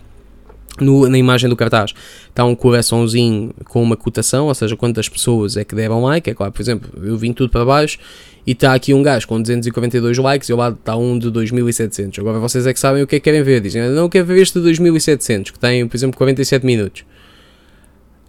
no, 0.79 1.09
na 1.09 1.17
imagem 1.17 1.49
do 1.49 1.57
cartaz, 1.57 1.95
está 2.29 2.45
um 2.45 2.55
coraçãozinho 2.55 3.55
com 3.65 3.83
uma 3.83 3.97
cotação, 3.97 4.49
ou 4.49 4.55
seja, 4.55 4.77
quantas 4.77 5.09
pessoas 5.09 5.57
é 5.57 5.65
que 5.65 5.75
deram 5.75 6.03
like. 6.03 6.29
É 6.29 6.35
claro, 6.35 6.53
por 6.53 6.61
exemplo, 6.61 6.91
eu 7.03 7.17
vim 7.17 7.33
tudo 7.33 7.49
para 7.49 7.65
baixo 7.65 7.99
e 8.47 8.53
está 8.53 8.75
aqui 8.75 8.93
um 8.93 9.03
gajo 9.03 9.27
com 9.27 9.41
242 9.41 10.19
likes 10.19 10.49
e 10.51 10.53
ao 10.53 10.59
lado 10.59 10.77
está 10.79 10.95
um 10.95 11.19
de 11.19 11.31
2700. 11.31 12.19
Agora 12.19 12.39
vocês 12.39 12.67
é 12.67 12.75
que 12.75 12.79
sabem 12.79 13.03
o 13.03 13.07
que 13.07 13.17
é 13.17 13.19
que 13.19 13.25
querem 13.25 13.43
ver. 13.43 13.63
Dizem, 13.63 13.89
não 13.91 14.09
quero 14.11 14.27
ver 14.27 14.43
este 14.43 14.59
de 14.59 14.65
2700, 14.65 15.53
que 15.53 15.59
tem, 15.59 15.89
por 15.89 15.97
exemplo, 15.97 16.19
47 16.19 16.67
minutos. 16.67 17.05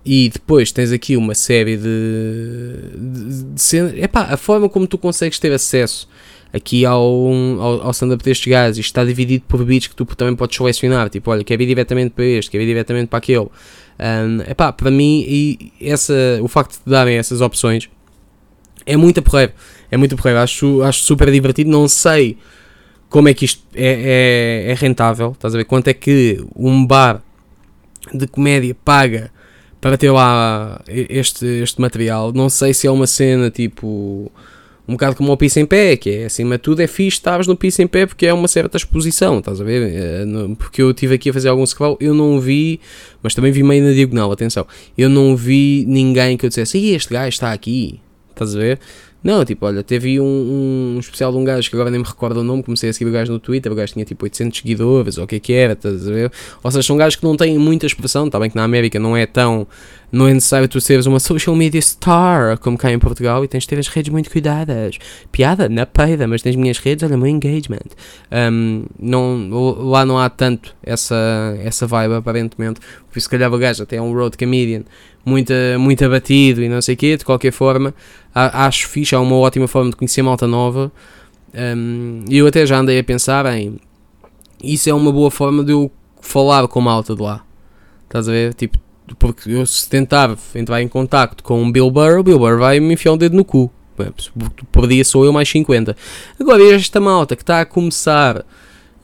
E 0.05 0.29
depois 0.29 0.71
tens 0.71 0.91
aqui 0.91 1.17
uma 1.17 1.33
série 1.33 1.75
de, 1.75 1.83
de, 2.95 3.43
de 3.53 3.61
cenas. 3.61 3.93
Epá, 3.95 4.21
a 4.29 4.37
forma 4.37 4.69
como 4.69 4.87
tu 4.87 4.97
consegues 4.97 5.39
ter 5.39 5.51
acesso 5.51 6.07
aqui 6.53 6.85
ao, 6.85 7.01
ao, 7.01 7.81
ao 7.83 7.91
stand-up 7.91 8.23
destes 8.23 8.47
gajos, 8.47 8.77
isto 8.77 8.87
está 8.87 9.03
dividido 9.03 9.43
por 9.47 9.63
beats 9.63 9.87
que 9.87 9.95
tu 9.95 10.05
também 10.05 10.35
podes 10.35 10.55
selecionar, 10.55 11.09
tipo, 11.09 11.29
olha, 11.29 11.43
quer 11.43 11.57
vir 11.57 11.67
diretamente 11.67 12.11
para 12.11 12.25
este, 12.25 12.49
quer 12.49 12.59
vir 12.59 12.67
diretamente 12.67 13.07
para 13.07 13.17
aquele. 13.17 13.47
Um, 13.99 14.41
epá, 14.49 14.71
para 14.71 14.91
mim, 14.91 15.25
e 15.27 15.71
essa, 15.81 16.13
o 16.41 16.47
facto 16.47 16.79
de 16.83 16.91
darem 16.91 17.17
essas 17.17 17.41
opções 17.41 17.89
é 18.85 18.95
muito 18.95 19.21
porreiro, 19.21 19.53
é 19.89 19.97
muito 19.97 20.15
porreiro, 20.15 20.39
acho, 20.39 20.81
acho 20.83 21.01
super 21.03 21.31
divertido, 21.31 21.69
não 21.69 21.87
sei 21.87 22.37
como 23.09 23.29
é 23.29 23.33
que 23.33 23.45
isto 23.45 23.63
é, 23.73 24.65
é, 24.67 24.71
é 24.71 24.73
rentável, 24.73 25.31
estás 25.31 25.53
a 25.55 25.57
ver, 25.57 25.65
quanto 25.65 25.87
é 25.87 25.93
que 25.93 26.43
um 26.55 26.85
bar 26.85 27.21
de 28.13 28.27
comédia 28.27 28.75
paga 28.83 29.31
para 29.79 29.97
ter 29.97 30.11
lá 30.11 30.81
este, 30.87 31.45
este 31.45 31.79
material, 31.79 32.31
não 32.33 32.49
sei 32.49 32.73
se 32.73 32.87
é 32.87 32.91
uma 32.91 33.07
cena 33.07 33.49
tipo 33.51 34.31
um 34.87 34.93
bocado 34.93 35.15
como 35.15 35.31
o 35.31 35.37
piso 35.37 35.59
em 35.59 35.65
pé, 35.65 35.97
que 35.97 36.09
é 36.09 36.25
acima 36.25 36.57
de 36.57 36.63
tudo 36.63 36.81
é 36.81 36.87
fixe 36.87 37.17
estares 37.17 37.47
no 37.47 37.55
piso 37.55 37.81
em 37.81 37.87
pé 37.87 38.05
porque 38.05 38.25
é 38.25 38.33
uma 38.33 38.47
certa 38.47 38.77
exposição, 38.77 39.39
estás 39.39 39.59
a 39.59 39.63
ver? 39.63 39.91
É, 39.93 40.25
porque 40.57 40.81
eu 40.81 40.91
estive 40.91 41.15
aqui 41.15 41.29
a 41.29 41.33
fazer 41.33 41.49
algum 41.49 41.65
scroll, 41.65 41.97
eu 41.99 42.13
não 42.13 42.39
vi, 42.39 42.79
mas 43.23 43.33
também 43.33 43.51
vi 43.51 43.63
meio 43.63 43.83
na 43.83 43.93
diagonal, 43.93 44.31
atenção, 44.31 44.65
eu 44.97 45.09
não 45.09 45.35
vi 45.35 45.85
ninguém 45.87 46.37
que 46.37 46.45
eu 46.45 46.49
dissesse, 46.49 46.77
e 46.77 46.93
este 46.93 47.13
gajo 47.13 47.29
está 47.29 47.51
aqui, 47.51 47.99
estás 48.31 48.55
a 48.55 48.59
ver? 48.59 48.79
Não, 49.25 49.43
tipo, 49.43 49.65
olha, 49.65 49.81
teve 49.81 50.21
um, 50.21 50.93
um 50.95 50.99
especial 50.99 51.31
de 51.31 51.39
um 51.39 51.43
gajo 51.43 51.67
que 51.67 51.75
agora 51.75 51.89
nem 51.89 51.99
me 51.99 52.05
recordo 52.05 52.41
o 52.41 52.43
nome, 52.43 52.61
comecei 52.61 52.91
a 52.91 52.93
seguir 52.93 53.09
o 53.09 53.11
gajo 53.11 53.33
no 53.33 53.39
Twitter, 53.39 53.71
o 53.71 53.75
gajo 53.75 53.93
tinha 53.93 54.05
tipo 54.05 54.23
800 54.23 54.59
seguidores, 54.59 55.17
ou 55.17 55.23
o 55.23 55.27
que 55.27 55.37
é 55.37 55.39
que 55.39 55.51
era, 55.51 55.73
estás 55.73 56.07
a 56.07 56.11
ver? 56.11 56.31
Ou 56.61 56.69
seja, 56.69 56.83
são 56.83 56.95
gajos 56.95 57.15
que 57.15 57.23
não 57.23 57.35
têm 57.35 57.57
muita 57.57 57.87
expressão, 57.87 58.27
está 58.27 58.39
bem 58.39 58.51
que 58.51 58.55
na 58.55 58.63
América 58.63 58.99
não 58.99 59.17
é 59.17 59.25
tão, 59.25 59.65
não 60.11 60.27
é 60.27 60.33
necessário 60.35 60.67
tu 60.67 60.79
seres 60.79 61.07
uma 61.07 61.19
social 61.19 61.55
media 61.55 61.81
star, 61.81 62.59
como 62.59 62.77
cá 62.77 62.91
em 62.91 62.99
Portugal, 62.99 63.43
e 63.43 63.47
tens 63.47 63.63
de 63.63 63.69
ter 63.69 63.79
as 63.79 63.87
redes 63.87 64.11
muito 64.11 64.29
cuidadas. 64.29 64.99
Piada, 65.31 65.67
na 65.67 65.87
peida, 65.87 66.27
mas 66.27 66.43
nas 66.43 66.55
minhas 66.55 66.77
redes, 66.77 67.03
olha, 67.03 67.17
meu 67.17 67.25
engagement. 67.25 67.79
Um, 68.31 68.85
não, 68.99 69.49
lá 69.89 70.05
não 70.05 70.19
há 70.19 70.29
tanto 70.29 70.75
essa, 70.83 71.57
essa 71.63 71.87
vibe, 71.87 72.13
aparentemente, 72.13 72.79
por 73.09 73.17
isso 73.17 73.25
se 73.25 73.29
calhar 73.29 73.51
o 73.51 73.57
gajo 73.57 73.81
até 73.81 73.95
é 73.95 74.01
um 74.03 74.13
road 74.13 74.37
comedian, 74.37 74.83
muito, 75.25 75.51
muito 75.79 76.05
abatido 76.05 76.61
e 76.61 76.69
não 76.69 76.81
sei 76.81 76.93
o 76.93 76.97
quê, 76.97 77.17
de 77.17 77.25
qualquer 77.25 77.51
forma, 77.51 77.91
acho 78.35 78.87
fixe, 78.87 79.15
é 79.15 79.17
uma 79.17 79.37
ótima 79.37 79.67
forma 79.67 79.89
de 79.89 79.95
conhecer 79.95 80.21
malta 80.21 80.45
nova. 80.45 80.91
Um, 81.53 82.25
eu 82.29 82.47
até 82.47 82.65
já 82.65 82.77
andei 82.77 82.99
a 82.99 83.03
pensar 83.03 83.45
em 83.57 83.79
isso 84.61 84.89
é 84.89 84.93
uma 84.93 85.11
boa 85.11 85.29
forma 85.29 85.63
de 85.63 85.71
eu 85.71 85.91
falar 86.21 86.67
com 86.67 86.81
malta 86.81 87.15
de 87.15 87.21
lá. 87.21 87.43
Estás 88.03 88.27
a 88.27 88.31
ver? 88.31 88.53
Tipo, 88.53 88.77
porque 89.19 89.51
eu 89.51 89.65
se 89.65 89.87
tentar 89.87 90.35
entrar 90.55 90.81
em 90.81 90.87
contacto 90.87 91.43
com 91.43 91.61
um 91.61 91.71
Bill 91.71 91.91
Burr, 91.91 92.19
o 92.19 92.23
Bill 92.23 92.39
Burr 92.39 92.57
vai 92.57 92.79
me 92.79 92.93
enfiar 92.93 93.13
um 93.13 93.17
dedo 93.17 93.35
no 93.35 93.45
cu. 93.45 93.71
Por 94.71 94.87
dia 94.87 95.05
sou 95.05 95.23
eu 95.23 95.31
mais 95.31 95.47
50. 95.47 95.95
Agora, 96.39 96.63
esta 96.63 96.99
malta 96.99 97.35
que 97.35 97.43
está 97.43 97.61
a 97.61 97.65
começar 97.65 98.43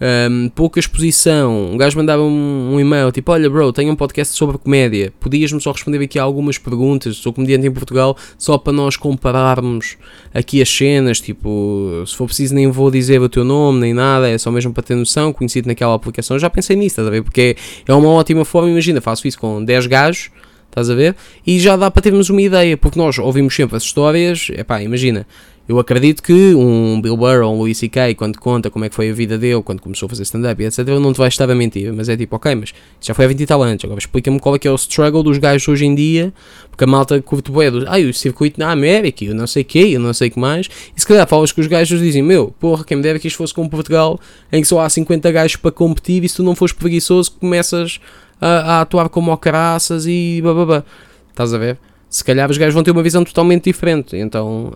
um, 0.01 0.49
pouca 0.49 0.79
exposição. 0.79 1.71
Um 1.71 1.77
gajo 1.77 1.95
mandava 1.95 2.23
um, 2.23 2.73
um, 2.73 2.79
e-mail 2.79 3.11
tipo: 3.11 3.31
Olha, 3.31 3.47
bro, 3.49 3.71
tenho 3.71 3.91
um 3.91 3.95
podcast 3.95 4.35
sobre 4.35 4.57
comédia. 4.57 5.13
Podias-me 5.19 5.61
só 5.61 5.71
responder 5.71 6.03
aqui 6.03 6.17
algumas 6.17 6.57
perguntas? 6.57 7.17
Sou 7.17 7.31
comediante 7.31 7.67
em 7.67 7.71
Portugal, 7.71 8.17
só 8.37 8.57
para 8.57 8.73
nós 8.73 8.97
compararmos 8.97 9.97
aqui 10.33 10.61
as 10.61 10.69
cenas. 10.69 11.21
Tipo, 11.21 12.03
se 12.07 12.15
for 12.15 12.25
preciso, 12.25 12.55
nem 12.55 12.69
vou 12.71 12.89
dizer 12.89 13.21
o 13.21 13.29
teu 13.29 13.43
nome 13.43 13.79
nem 13.79 13.93
nada, 13.93 14.27
é 14.27 14.37
só 14.37 14.49
mesmo 14.49 14.73
para 14.73 14.83
ter 14.83 14.95
noção. 14.95 15.31
Conhecido 15.31 15.67
naquela 15.67 15.93
aplicação, 15.93 16.39
já 16.39 16.49
pensei 16.49 16.75
nisso, 16.75 16.93
estás 16.93 17.07
a 17.07 17.11
ver? 17.11 17.21
Porque 17.21 17.55
é, 17.87 17.91
é 17.91 17.93
uma 17.93 18.09
ótima 18.09 18.43
forma. 18.43 18.69
Imagina, 18.71 18.99
faço 19.01 19.27
isso 19.27 19.39
com 19.39 19.63
10 19.63 19.85
gajos. 19.85 20.31
Estás 20.71 20.89
a 20.89 20.95
ver? 20.95 21.17
E 21.45 21.59
já 21.59 21.75
dá 21.75 21.91
para 21.91 22.01
termos 22.01 22.29
uma 22.29 22.41
ideia, 22.41 22.77
porque 22.77 22.97
nós 22.97 23.19
ouvimos 23.19 23.53
sempre 23.53 23.75
as 23.75 23.83
histórias. 23.83 24.47
Epá, 24.51 24.81
imagina, 24.81 25.27
eu 25.71 25.79
acredito 25.79 26.21
que 26.21 26.53
um 26.53 26.99
Bill 27.01 27.15
Burr 27.15 27.43
ou 27.45 27.55
um 27.55 27.57
Louis 27.57 27.77
C.K., 27.77 28.13
quando 28.15 28.37
conta 28.37 28.69
como 28.69 28.83
é 28.83 28.89
que 28.89 28.95
foi 28.95 29.09
a 29.09 29.13
vida 29.13 29.37
dele, 29.37 29.63
quando 29.63 29.81
começou 29.81 30.07
a 30.07 30.09
fazer 30.09 30.23
stand-up 30.23 30.61
e 30.61 30.65
etc., 30.65 30.79
ele 30.79 30.99
não 30.99 31.13
te 31.13 31.17
vai 31.17 31.29
estar 31.29 31.49
a 31.49 31.55
mentir, 31.55 31.93
mas 31.93 32.09
é 32.09 32.17
tipo, 32.17 32.35
ok, 32.35 32.53
mas 32.55 32.73
já 32.99 33.13
foi 33.13 33.23
há 33.23 33.27
20 33.29 33.39
e 33.39 33.45
tal 33.45 33.63
anos, 33.63 33.81
agora 33.85 33.97
explica-me 33.97 34.37
qual 34.37 34.55
é 34.55 34.59
que 34.59 34.67
é 34.67 34.71
o 34.71 34.75
struggle 34.75 35.23
dos 35.23 35.37
gajos 35.37 35.65
hoje 35.69 35.85
em 35.85 35.95
dia, 35.95 36.33
porque 36.69 36.83
a 36.83 36.87
malta 36.87 37.21
curte 37.21 37.49
bué 37.49 37.71
ai, 37.87 38.03
o 38.03 38.13
circuito 38.13 38.59
na 38.59 38.69
América, 38.69 39.23
eu 39.23 39.33
não 39.33 39.47
sei 39.47 39.61
o 39.61 39.65
quê, 39.65 39.91
eu 39.93 39.99
não 40.01 40.13
sei 40.13 40.27
o 40.27 40.31
que 40.31 40.39
mais, 40.39 40.67
e 40.93 40.99
se 40.99 41.07
calhar 41.07 41.25
falas 41.25 41.53
que 41.53 41.61
os 41.61 41.67
gajos 41.67 42.01
dizem, 42.01 42.21
meu, 42.21 42.53
porra, 42.59 42.83
quem 42.83 42.97
me 42.97 43.03
dera 43.03 43.17
que 43.17 43.29
isto 43.29 43.37
fosse 43.37 43.53
como 43.53 43.69
Portugal, 43.69 44.19
em 44.51 44.61
que 44.61 44.67
só 44.67 44.81
há 44.81 44.89
50 44.89 45.31
gajos 45.31 45.55
para 45.55 45.71
competir 45.71 46.21
e 46.21 46.27
se 46.27 46.35
tu 46.35 46.43
não 46.43 46.53
fores 46.53 46.73
preguiçoso 46.73 47.31
começas 47.31 48.01
a, 48.41 48.47
a 48.47 48.81
atuar 48.81 49.07
como 49.07 49.31
o 49.31 49.37
caraças 49.37 50.05
e 50.05 50.41
bababá, 50.43 50.83
estás 51.31 51.53
a 51.53 51.57
ver? 51.57 51.77
Se 52.11 52.25
calhar 52.25 52.51
os 52.51 52.57
gajos 52.57 52.73
vão 52.73 52.83
ter 52.83 52.91
uma 52.91 53.01
visão 53.01 53.23
totalmente 53.23 53.63
diferente. 53.63 54.17
Então 54.17 54.73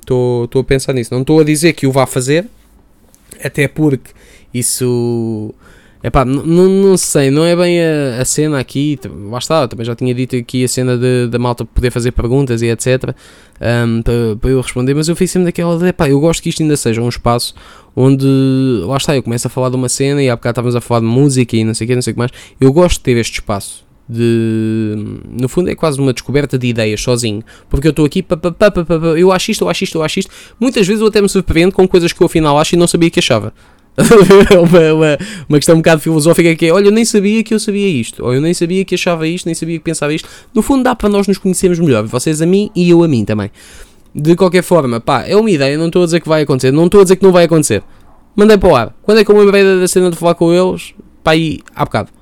estou 0.00 0.48
um, 0.54 0.60
a 0.60 0.64
pensar 0.64 0.94
nisso. 0.94 1.12
Não 1.12 1.20
estou 1.20 1.38
a 1.38 1.44
dizer 1.44 1.74
que 1.74 1.86
o 1.86 1.92
vá 1.92 2.06
fazer, 2.06 2.46
até 3.44 3.68
porque 3.68 4.10
isso. 4.52 5.54
Epá, 6.02 6.24
não 6.24 6.96
sei, 6.96 7.30
não 7.30 7.44
é 7.44 7.54
bem 7.54 7.78
a, 7.78 8.22
a 8.22 8.24
cena 8.24 8.58
aqui, 8.58 8.98
lá 9.30 9.36
está, 9.36 9.68
também 9.68 9.84
já 9.84 9.94
tinha 9.94 10.14
dito 10.14 10.34
aqui 10.34 10.64
a 10.64 10.68
cena 10.68 10.96
da 11.28 11.38
malta 11.38 11.62
poder 11.62 11.90
fazer 11.90 12.12
perguntas 12.12 12.62
e 12.62 12.68
etc. 12.68 13.14
Um, 13.60 14.00
para, 14.40 14.50
eu 14.50 14.62
responder, 14.62 14.94
mas 14.94 15.08
eu 15.08 15.14
fiz 15.14 15.30
sempre 15.30 15.44
daquela 15.44 15.76
de, 15.76 15.88
epá, 15.88 16.08
eu 16.08 16.18
gosto 16.18 16.42
que 16.42 16.48
isto 16.48 16.62
ainda 16.62 16.74
seja 16.74 17.02
um 17.02 17.08
espaço 17.10 17.54
onde, 17.94 18.26
lá 18.86 18.96
está, 18.96 19.14
eu 19.14 19.22
começo 19.22 19.46
a 19.46 19.50
falar 19.50 19.68
de 19.68 19.76
uma 19.76 19.90
cena 19.90 20.22
e 20.22 20.30
há 20.30 20.36
bocado 20.36 20.52
estávamos 20.52 20.74
a 20.74 20.80
falar 20.80 21.00
de 21.00 21.06
música 21.06 21.54
e 21.54 21.64
não 21.64 21.74
sei 21.74 21.84
o 21.84 21.88
que, 21.88 21.94
não 21.94 22.00
sei 22.00 22.12
o 22.12 22.14
que 22.14 22.18
mais. 22.18 22.30
Eu 22.58 22.72
gosto 22.72 22.96
de 22.96 23.02
ter 23.02 23.18
este 23.18 23.34
espaço, 23.34 23.84
de. 24.10 25.20
No 25.40 25.48
fundo, 25.48 25.70
é 25.70 25.74
quase 25.74 26.00
uma 26.00 26.12
descoberta 26.12 26.58
de 26.58 26.66
ideias 26.66 27.00
sozinho. 27.00 27.42
Porque 27.68 27.86
eu 27.86 27.90
estou 27.90 28.04
aqui, 28.04 28.22
pá, 28.22 28.36
pá, 28.36 28.50
pá, 28.50 28.82
eu 29.16 29.30
acho 29.30 29.50
isto, 29.50 29.64
eu 29.64 29.68
acho 29.68 29.84
isto, 29.84 29.98
eu 29.98 30.02
acho 30.02 30.20
isto. 30.20 30.30
Muitas 30.58 30.86
vezes 30.86 31.00
eu 31.00 31.06
até 31.06 31.22
me 31.22 31.28
surpreendo 31.28 31.72
com 31.72 31.86
coisas 31.86 32.12
que 32.12 32.20
eu 32.20 32.26
afinal 32.26 32.58
acho 32.58 32.74
e 32.74 32.78
não 32.78 32.86
sabia 32.86 33.10
que 33.10 33.20
achava. 33.20 33.52
uma, 34.00 34.92
uma, 34.94 35.18
uma, 35.48 35.58
questão 35.58 35.74
um 35.74 35.78
bocado 35.78 36.00
filosófica 36.00 36.54
que 36.54 36.66
é: 36.66 36.72
olha, 36.72 36.86
eu 36.86 36.92
nem 36.92 37.04
sabia 37.04 37.42
que 37.42 37.54
eu 37.54 37.60
sabia 37.60 37.88
isto, 37.88 38.24
ou 38.24 38.34
eu 38.34 38.40
nem 38.40 38.54
sabia 38.54 38.84
que 38.84 38.94
achava 38.94 39.26
isto, 39.26 39.46
nem 39.46 39.54
sabia 39.54 39.78
que 39.78 39.84
pensava 39.84 40.12
isto. 40.12 40.28
No 40.54 40.62
fundo, 40.62 40.84
dá 40.84 40.94
para 40.94 41.08
nós 41.08 41.26
nos 41.26 41.38
conhecermos 41.38 41.78
melhor, 41.78 42.04
vocês 42.06 42.40
a 42.42 42.46
mim 42.46 42.70
e 42.74 42.90
eu 42.90 43.02
a 43.02 43.08
mim 43.08 43.24
também. 43.24 43.50
De 44.14 44.34
qualquer 44.34 44.62
forma, 44.62 45.00
pá, 45.00 45.24
é 45.26 45.36
uma 45.36 45.50
ideia, 45.50 45.78
não 45.78 45.86
estou 45.86 46.02
a 46.02 46.04
dizer 46.04 46.20
que 46.20 46.28
vai 46.28 46.42
acontecer, 46.42 46.72
não 46.72 46.86
estou 46.86 47.00
a 47.00 47.04
dizer 47.04 47.16
que 47.16 47.22
não 47.22 47.32
vai 47.32 47.44
acontecer. 47.44 47.82
Mandei 48.34 48.58
para 48.58 48.68
o 48.68 48.76
ar. 48.76 48.96
Quando 49.02 49.18
é 49.18 49.24
que 49.24 49.30
eu 49.30 49.36
me 49.36 49.42
lembrei 49.42 49.62
da 49.62 49.86
cena 49.86 50.10
de 50.10 50.16
falar 50.16 50.34
com 50.34 50.52
eles? 50.52 50.94
Pá, 51.22 51.32
aí, 51.32 51.60
há 51.74 51.84
bocado. 51.84 52.19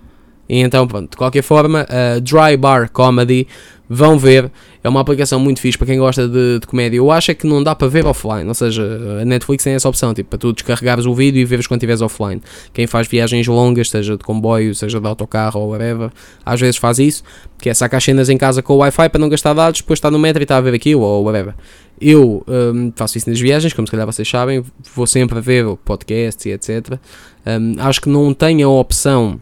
E 0.49 0.61
então, 0.61 0.87
pronto, 0.87 1.11
de 1.11 1.17
qualquer 1.17 1.43
forma, 1.43 1.85
uh, 1.85 2.21
Dry 2.21 2.57
Bar 2.57 2.91
Comedy, 2.91 3.47
vão 3.89 4.19
ver. 4.19 4.51
É 4.83 4.89
uma 4.89 5.01
aplicação 5.01 5.41
muito 5.41 5.61
fixe 5.61 5.77
para 5.77 5.87
quem 5.87 5.99
gosta 5.99 6.29
de, 6.29 6.61
de, 6.61 6.67
comédia. 6.67 6.99
Eu 6.99 7.11
acho 7.11 7.31
é 7.31 7.35
que 7.35 7.47
não 7.47 7.63
dá 7.63 7.75
para 7.75 7.89
ver 7.89 8.07
offline, 8.07 8.47
ou 8.47 8.55
seja, 8.55 8.83
a 9.21 9.25
Netflix 9.25 9.65
tem 9.65 9.75
essa 9.75 9.89
opção, 9.89 10.15
tipo, 10.15 10.31
para 10.31 10.39
tu 10.39 10.53
descarregares 10.53 11.07
o 11.07 11.15
vídeo 11.15 11.41
e 11.41 11.45
veres 11.45 11.67
quando 11.67 11.79
estiveres 11.79 12.01
offline. 12.01 12.41
Quem 12.73 12.87
faz 12.87 13.09
viagens 13.09 13.47
longas, 13.47 13.91
seja 13.91 14.17
de 14.17 14.25
comboio, 14.25 14.75
seja 14.75 15.01
de 15.01 15.07
autocarro 15.07 15.61
ou 15.61 15.71
whatever, 15.71 16.11
às 16.45 16.61
vezes 16.61 16.77
faz 16.77 16.99
isso, 16.99 17.23
que 17.59 17.69
é 17.69 17.75
sacar 17.75 18.01
cenas 18.01 18.29
em 18.29 18.37
casa 18.37 18.63
com 18.63 18.75
o 18.75 18.77
Wi-Fi 18.79 19.09
para 19.09 19.21
não 19.21 19.29
gastar 19.29 19.53
dados, 19.53 19.81
depois 19.81 19.99
está 19.99 20.11
no 20.11 20.19
metro 20.19 20.43
e 20.43 20.45
está 20.45 20.57
a 20.57 20.61
ver 20.61 20.75
aquilo 20.75 21.03
ou 21.03 21.25
whatever. 21.25 21.55
Eu 22.01 22.45
um, 22.47 22.93
faço 22.95 23.19
isso 23.19 23.29
nas 23.29 23.41
viagens, 23.41 23.73
como 23.73 23.87
se 23.87 23.91
calhar 23.91 24.07
vocês 24.07 24.29
sabem, 24.29 24.63
vou 24.95 25.07
sempre 25.07 25.39
a 25.39 25.41
ver 25.41 25.67
podcasts 25.85 26.47
e 26.47 26.51
etc. 26.51 26.99
Um, 27.45 27.75
acho 27.81 28.01
que 28.01 28.09
não 28.09 28.33
tenho 28.33 28.69
a 28.69 28.71
opção 28.71 29.41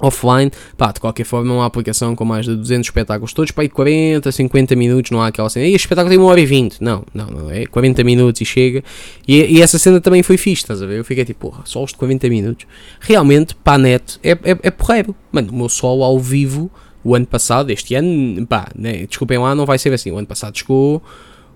offline, 0.00 0.50
pá, 0.76 0.92
de 0.92 1.00
qualquer 1.00 1.24
forma 1.24 1.52
é 1.52 1.56
uma 1.56 1.66
aplicação 1.66 2.14
com 2.14 2.24
mais 2.24 2.46
de 2.46 2.54
200 2.54 2.86
espetáculos 2.86 3.32
todos, 3.32 3.50
para 3.50 3.62
aí 3.62 3.68
40, 3.68 4.30
50 4.30 4.76
minutos, 4.76 5.10
não 5.10 5.20
há 5.20 5.28
aquela 5.28 5.48
cena, 5.50 5.66
e 5.66 5.70
este 5.70 5.84
espetáculo 5.84 6.10
tem 6.10 6.18
1 6.18 6.24
hora 6.24 6.40
e 6.40 6.46
20, 6.46 6.80
não, 6.80 7.04
não, 7.12 7.26
não, 7.26 7.50
é 7.50 7.66
40 7.66 8.04
minutos 8.04 8.40
e 8.40 8.44
chega, 8.44 8.82
e, 9.26 9.56
e, 9.56 9.62
essa 9.62 9.78
cena 9.78 10.00
também 10.00 10.22
foi 10.22 10.36
fixe, 10.36 10.62
estás 10.62 10.82
a 10.82 10.86
ver, 10.86 10.98
eu 10.98 11.04
fiquei 11.04 11.24
tipo, 11.24 11.48
porra, 11.48 11.62
solos 11.64 11.90
de 11.90 11.96
40 11.96 12.28
minutos, 12.28 12.66
realmente, 13.00 13.54
para 13.54 13.74
a 13.74 13.78
net, 13.78 14.18
é, 14.22 14.32
é, 14.32 14.58
é 14.62 14.70
porreiro, 14.70 15.14
mano, 15.32 15.50
o 15.52 15.56
meu 15.56 15.68
solo 15.68 16.02
ao 16.02 16.18
vivo, 16.18 16.70
o 17.04 17.14
ano 17.14 17.26
passado, 17.26 17.70
este 17.70 17.94
ano, 17.94 18.46
pá, 18.46 18.68
né, 18.76 19.06
desculpem 19.06 19.38
lá, 19.38 19.54
não 19.54 19.64
vai 19.64 19.78
ser 19.78 19.92
assim, 19.92 20.10
o 20.10 20.18
ano 20.18 20.26
passado 20.26 20.56
chegou, 20.56 21.02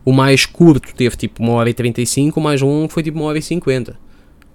o 0.05 0.13
mais 0.13 0.47
curto 0.47 0.95
teve 0.95 1.17
tipo 1.17 1.43
1 1.43 1.51
hora 1.51 1.71
e 1.71 1.75
35, 1.75 2.39
o 2.39 2.43
mais 2.43 2.61
longo 2.61 2.89
foi 2.89 3.03
tipo 3.03 3.19
1 3.19 3.23
hora 3.23 3.39
e 3.39 3.43
50, 3.43 3.97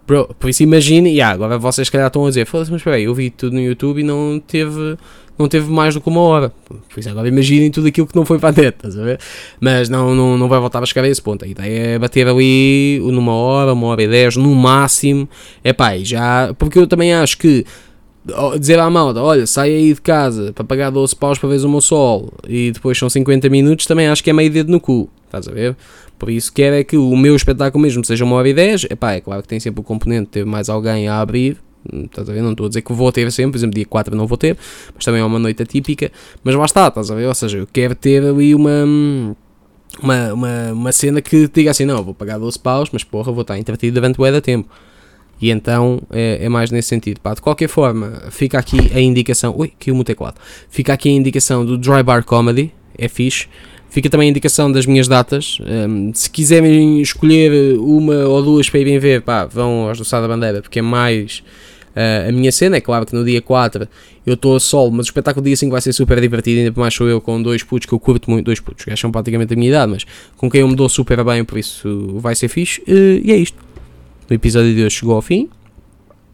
Bro, 0.07 0.33
por 0.39 0.49
isso 0.49 0.63
imagine, 0.63 1.09
e 1.09 1.15
yeah, 1.15 1.33
agora 1.33 1.57
vocês 1.57 1.89
calhar 1.89 2.07
estão 2.07 2.25
a 2.25 2.29
dizer, 2.29 2.45
foda-se, 2.45 2.71
mas 2.71 2.81
peraí, 2.81 3.03
eu 3.03 3.13
vi 3.13 3.29
tudo 3.29 3.53
no 3.53 3.59
YouTube 3.59 3.99
e 3.99 4.03
não 4.03 4.39
teve, 4.39 4.97
não 5.37 5.49
teve 5.49 5.69
mais 5.69 5.93
do 5.93 5.99
que 5.99 6.07
uma 6.07 6.21
hora. 6.21 6.49
Por 6.69 6.97
isso 6.97 7.09
agora 7.09 7.27
imaginem 7.27 7.69
tudo 7.69 7.89
aquilo 7.89 8.07
que 8.07 8.15
não 8.15 8.23
foi 8.23 8.39
para 8.39 8.57
a 8.57 8.61
net, 8.61 8.77
estás 8.77 8.97
a 8.97 9.03
ver? 9.03 9.19
Mas 9.59 9.89
não, 9.89 10.15
não, 10.15 10.37
não 10.37 10.47
vai 10.47 10.61
voltar 10.61 10.81
a 10.81 10.85
chegar 10.85 11.03
a 11.03 11.09
esse 11.09 11.21
ponto. 11.21 11.43
A 11.43 11.47
ideia 11.47 11.95
é 11.95 11.99
bater 11.99 12.25
ali 12.25 13.01
numa 13.03 13.33
hora, 13.33 13.73
uma 13.73 13.87
hora 13.87 14.01
e 14.01 14.07
dez, 14.07 14.37
no 14.37 14.55
máximo. 14.55 15.27
É 15.61 15.73
pá, 15.73 15.97
já. 15.97 16.53
Porque 16.57 16.79
eu 16.79 16.87
também 16.87 17.13
acho 17.13 17.37
que 17.37 17.65
dizer 18.59 18.79
à 18.79 18.89
malta, 18.89 19.21
olha, 19.21 19.45
sai 19.45 19.73
aí 19.73 19.93
de 19.93 20.01
casa 20.01 20.51
para 20.53 20.63
pagar 20.63 20.89
12 20.89 21.15
paus 21.15 21.37
para 21.37 21.49
ver 21.49 21.63
o 21.65 21.69
meu 21.69 21.81
sol 21.81 22.33
e 22.47 22.71
depois 22.71 22.97
são 22.97 23.09
50 23.09 23.49
minutos, 23.49 23.85
também 23.85 24.07
acho 24.07 24.23
que 24.23 24.29
é 24.29 24.33
meio 24.33 24.51
dedo 24.51 24.71
no 24.71 24.79
cu, 24.79 25.09
estás 25.25 25.47
a 25.47 25.51
ver? 25.51 25.75
Por 26.17 26.29
isso 26.29 26.51
quero 26.51 26.75
é 26.75 26.83
que 26.83 26.97
o 26.97 27.15
meu 27.15 27.35
espetáculo 27.35 27.81
mesmo 27.81 28.03
seja 28.03 28.25
uma 28.25 28.35
hora 28.35 28.49
e 28.49 28.53
10, 28.53 28.85
epá, 28.85 29.13
é 29.13 29.21
claro 29.21 29.41
que 29.41 29.47
tem 29.47 29.59
sempre 29.59 29.81
o 29.81 29.83
componente 29.83 30.25
de 30.25 30.31
ter 30.31 30.45
mais 30.45 30.69
alguém 30.69 31.07
a 31.07 31.19
abrir, 31.19 31.57
estás 31.93 32.29
a 32.29 32.33
ver? 32.33 32.41
Não 32.41 32.51
estou 32.51 32.65
a 32.65 32.69
dizer 32.69 32.81
que 32.81 32.91
vou 32.93 33.11
ter 33.11 33.31
sempre, 33.31 33.51
por 33.51 33.57
exemplo, 33.57 33.75
dia 33.75 33.85
4 33.85 34.15
não 34.15 34.25
vou 34.25 34.37
ter, 34.37 34.57
mas 34.95 35.05
também 35.05 35.21
é 35.21 35.23
uma 35.23 35.39
noite 35.39 35.61
atípica, 35.61 36.11
mas 36.43 36.55
lá 36.55 36.65
está, 36.65 36.87
estás 36.87 37.11
a 37.11 37.15
ver? 37.15 37.27
Ou 37.27 37.35
seja, 37.35 37.57
eu 37.59 37.67
quero 37.67 37.95
ter 37.95 38.23
ali 38.23 38.53
uma... 38.55 38.85
Uma, 40.03 40.33
uma, 40.33 40.73
uma 40.73 40.91
cena 40.91 41.21
que 41.21 41.47
diga 41.47 41.71
assim, 41.71 41.85
não, 41.85 42.03
vou 42.03 42.13
pagar 42.13 42.37
12 42.37 42.59
paus, 42.59 42.89
mas 42.91 43.03
porra, 43.03 43.31
vou 43.31 43.41
estar 43.41 43.57
entretido 43.57 43.95
durante 43.95 44.21
o 44.21 44.31
da 44.31 44.41
tempo. 44.41 44.69
E 45.41 45.49
então 45.49 46.01
é, 46.11 46.39
é, 46.41 46.49
mais 46.49 46.71
nesse 46.71 46.89
sentido. 46.89 47.19
Pá, 47.19 47.33
de 47.33 47.41
qualquer 47.41 47.67
forma, 47.67 48.23
fica 48.29 48.57
aqui 48.59 48.91
a 48.93 48.99
indicação. 48.99 49.55
Ui, 49.57 49.71
caiu 49.79 49.95
o 49.95 50.03
teclado. 50.03 50.35
Fica 50.69 50.93
aqui 50.93 51.09
a 51.09 51.11
indicação 51.11 51.65
do 51.65 51.77
Dry 51.77 52.03
Bar 52.03 52.23
Comedy, 52.23 52.73
é 52.97 53.07
fixe. 53.07 53.47
Fica 53.97 54.11
também 54.11 54.27
a 54.27 54.29
indicação 54.29 54.71
das 54.71 54.85
minhas 54.85 55.07
datas. 55.07 55.57
Um, 55.59 56.13
se 56.13 56.29
quiserem 56.29 57.01
escolher 57.01 57.79
uma 57.79 58.27
ou 58.27 58.43
duas 58.43 58.69
para 58.69 58.79
irem 58.79 58.99
ver, 58.99 59.23
pá, 59.23 59.45
vão 59.45 59.89
aos 59.89 59.97
do 59.97 60.07
da 60.07 60.27
Bandeira, 60.27 60.61
porque 60.61 60.77
é 60.77 60.81
mais 60.83 61.41
uh, 61.95 62.29
a 62.29 62.31
minha 62.31 62.51
cena. 62.51 62.77
É 62.77 62.79
claro 62.79 63.07
que 63.07 63.15
no 63.15 63.25
dia 63.25 63.41
4 63.41 63.87
eu 64.23 64.35
estou 64.35 64.55
a 64.55 64.59
sol, 64.59 64.91
mas 64.91 65.07
o 65.07 65.09
espetáculo 65.09 65.41
do 65.41 65.47
dia 65.47 65.57
5 65.57 65.71
vai 65.71 65.81
ser 65.81 65.93
super 65.93 66.21
divertido. 66.21 66.59
Ainda 66.59 66.79
mais 66.79 66.93
sou 66.93 67.09
eu 67.09 67.19
com 67.19 67.41
dois 67.41 67.63
putos 67.63 67.87
que 67.87 67.93
eu 67.95 67.99
curto 67.99 68.29
muito. 68.29 68.45
Dois 68.45 68.59
putos, 68.59 68.85
que 68.85 68.95
são 68.95 69.11
praticamente 69.11 69.55
a 69.55 69.57
minha 69.57 69.69
idade, 69.69 69.91
mas 69.91 70.05
com 70.35 70.47
quem 70.47 70.61
eu 70.61 70.67
me 70.67 70.75
dou 70.75 70.87
super 70.87 71.23
bem, 71.23 71.43
por 71.43 71.57
isso 71.57 72.19
vai 72.19 72.35
ser 72.35 72.49
fixe. 72.49 72.79
Uh, 72.81 73.19
e 73.23 73.31
é 73.31 73.37
isto. 73.37 73.57
O 74.29 74.31
episódio 74.31 74.75
de 74.75 74.83
hoje 74.83 74.95
chegou 74.95 75.15
ao 75.15 75.23
fim. 75.23 75.49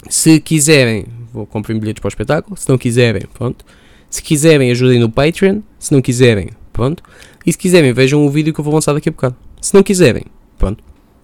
Se 0.10 0.38
quiserem, 0.41 1.06
vou 1.32 1.45
comprar 1.45 1.73
bilhetes 1.80 2.02
para 2.02 2.10
o 2.10 2.12
espetáculo. 2.12 2.58
Se 2.58 2.67
não 2.67 2.78
quiserem, 2.78 3.21
pronto. 3.34 3.63
Se 4.10 4.21
quiserem, 4.21 4.69
ajudem 4.69 4.99
no 4.99 5.10
Patreon. 5.10 5.62
Se 5.80 5.93
não 5.93 6.02
quiserem, 6.02 6.49
pronto. 6.73 7.02
E 7.45 7.51
se 7.51 7.58
quiserem, 7.58 7.93
vejam 7.93 8.25
o 8.25 8.29
vídeo 8.29 8.53
que 8.53 8.60
eu 8.60 8.63
vou 8.63 8.73
lançar 8.73 8.93
daqui 8.93 9.10
a 9.10 9.12
bocado. 9.12 9.36
Se 9.62 9.73
não 9.73 9.84
quiserem, 9.84 10.25
pronto. 10.58 10.84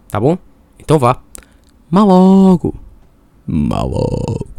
Tá 0.10 0.19
bom? 0.19 0.38
Então 0.79 0.99
vá. 0.99 1.21
Mal 1.89 2.08
logo. 2.08 2.75
Mal 3.47 3.88
logo. 3.88 4.58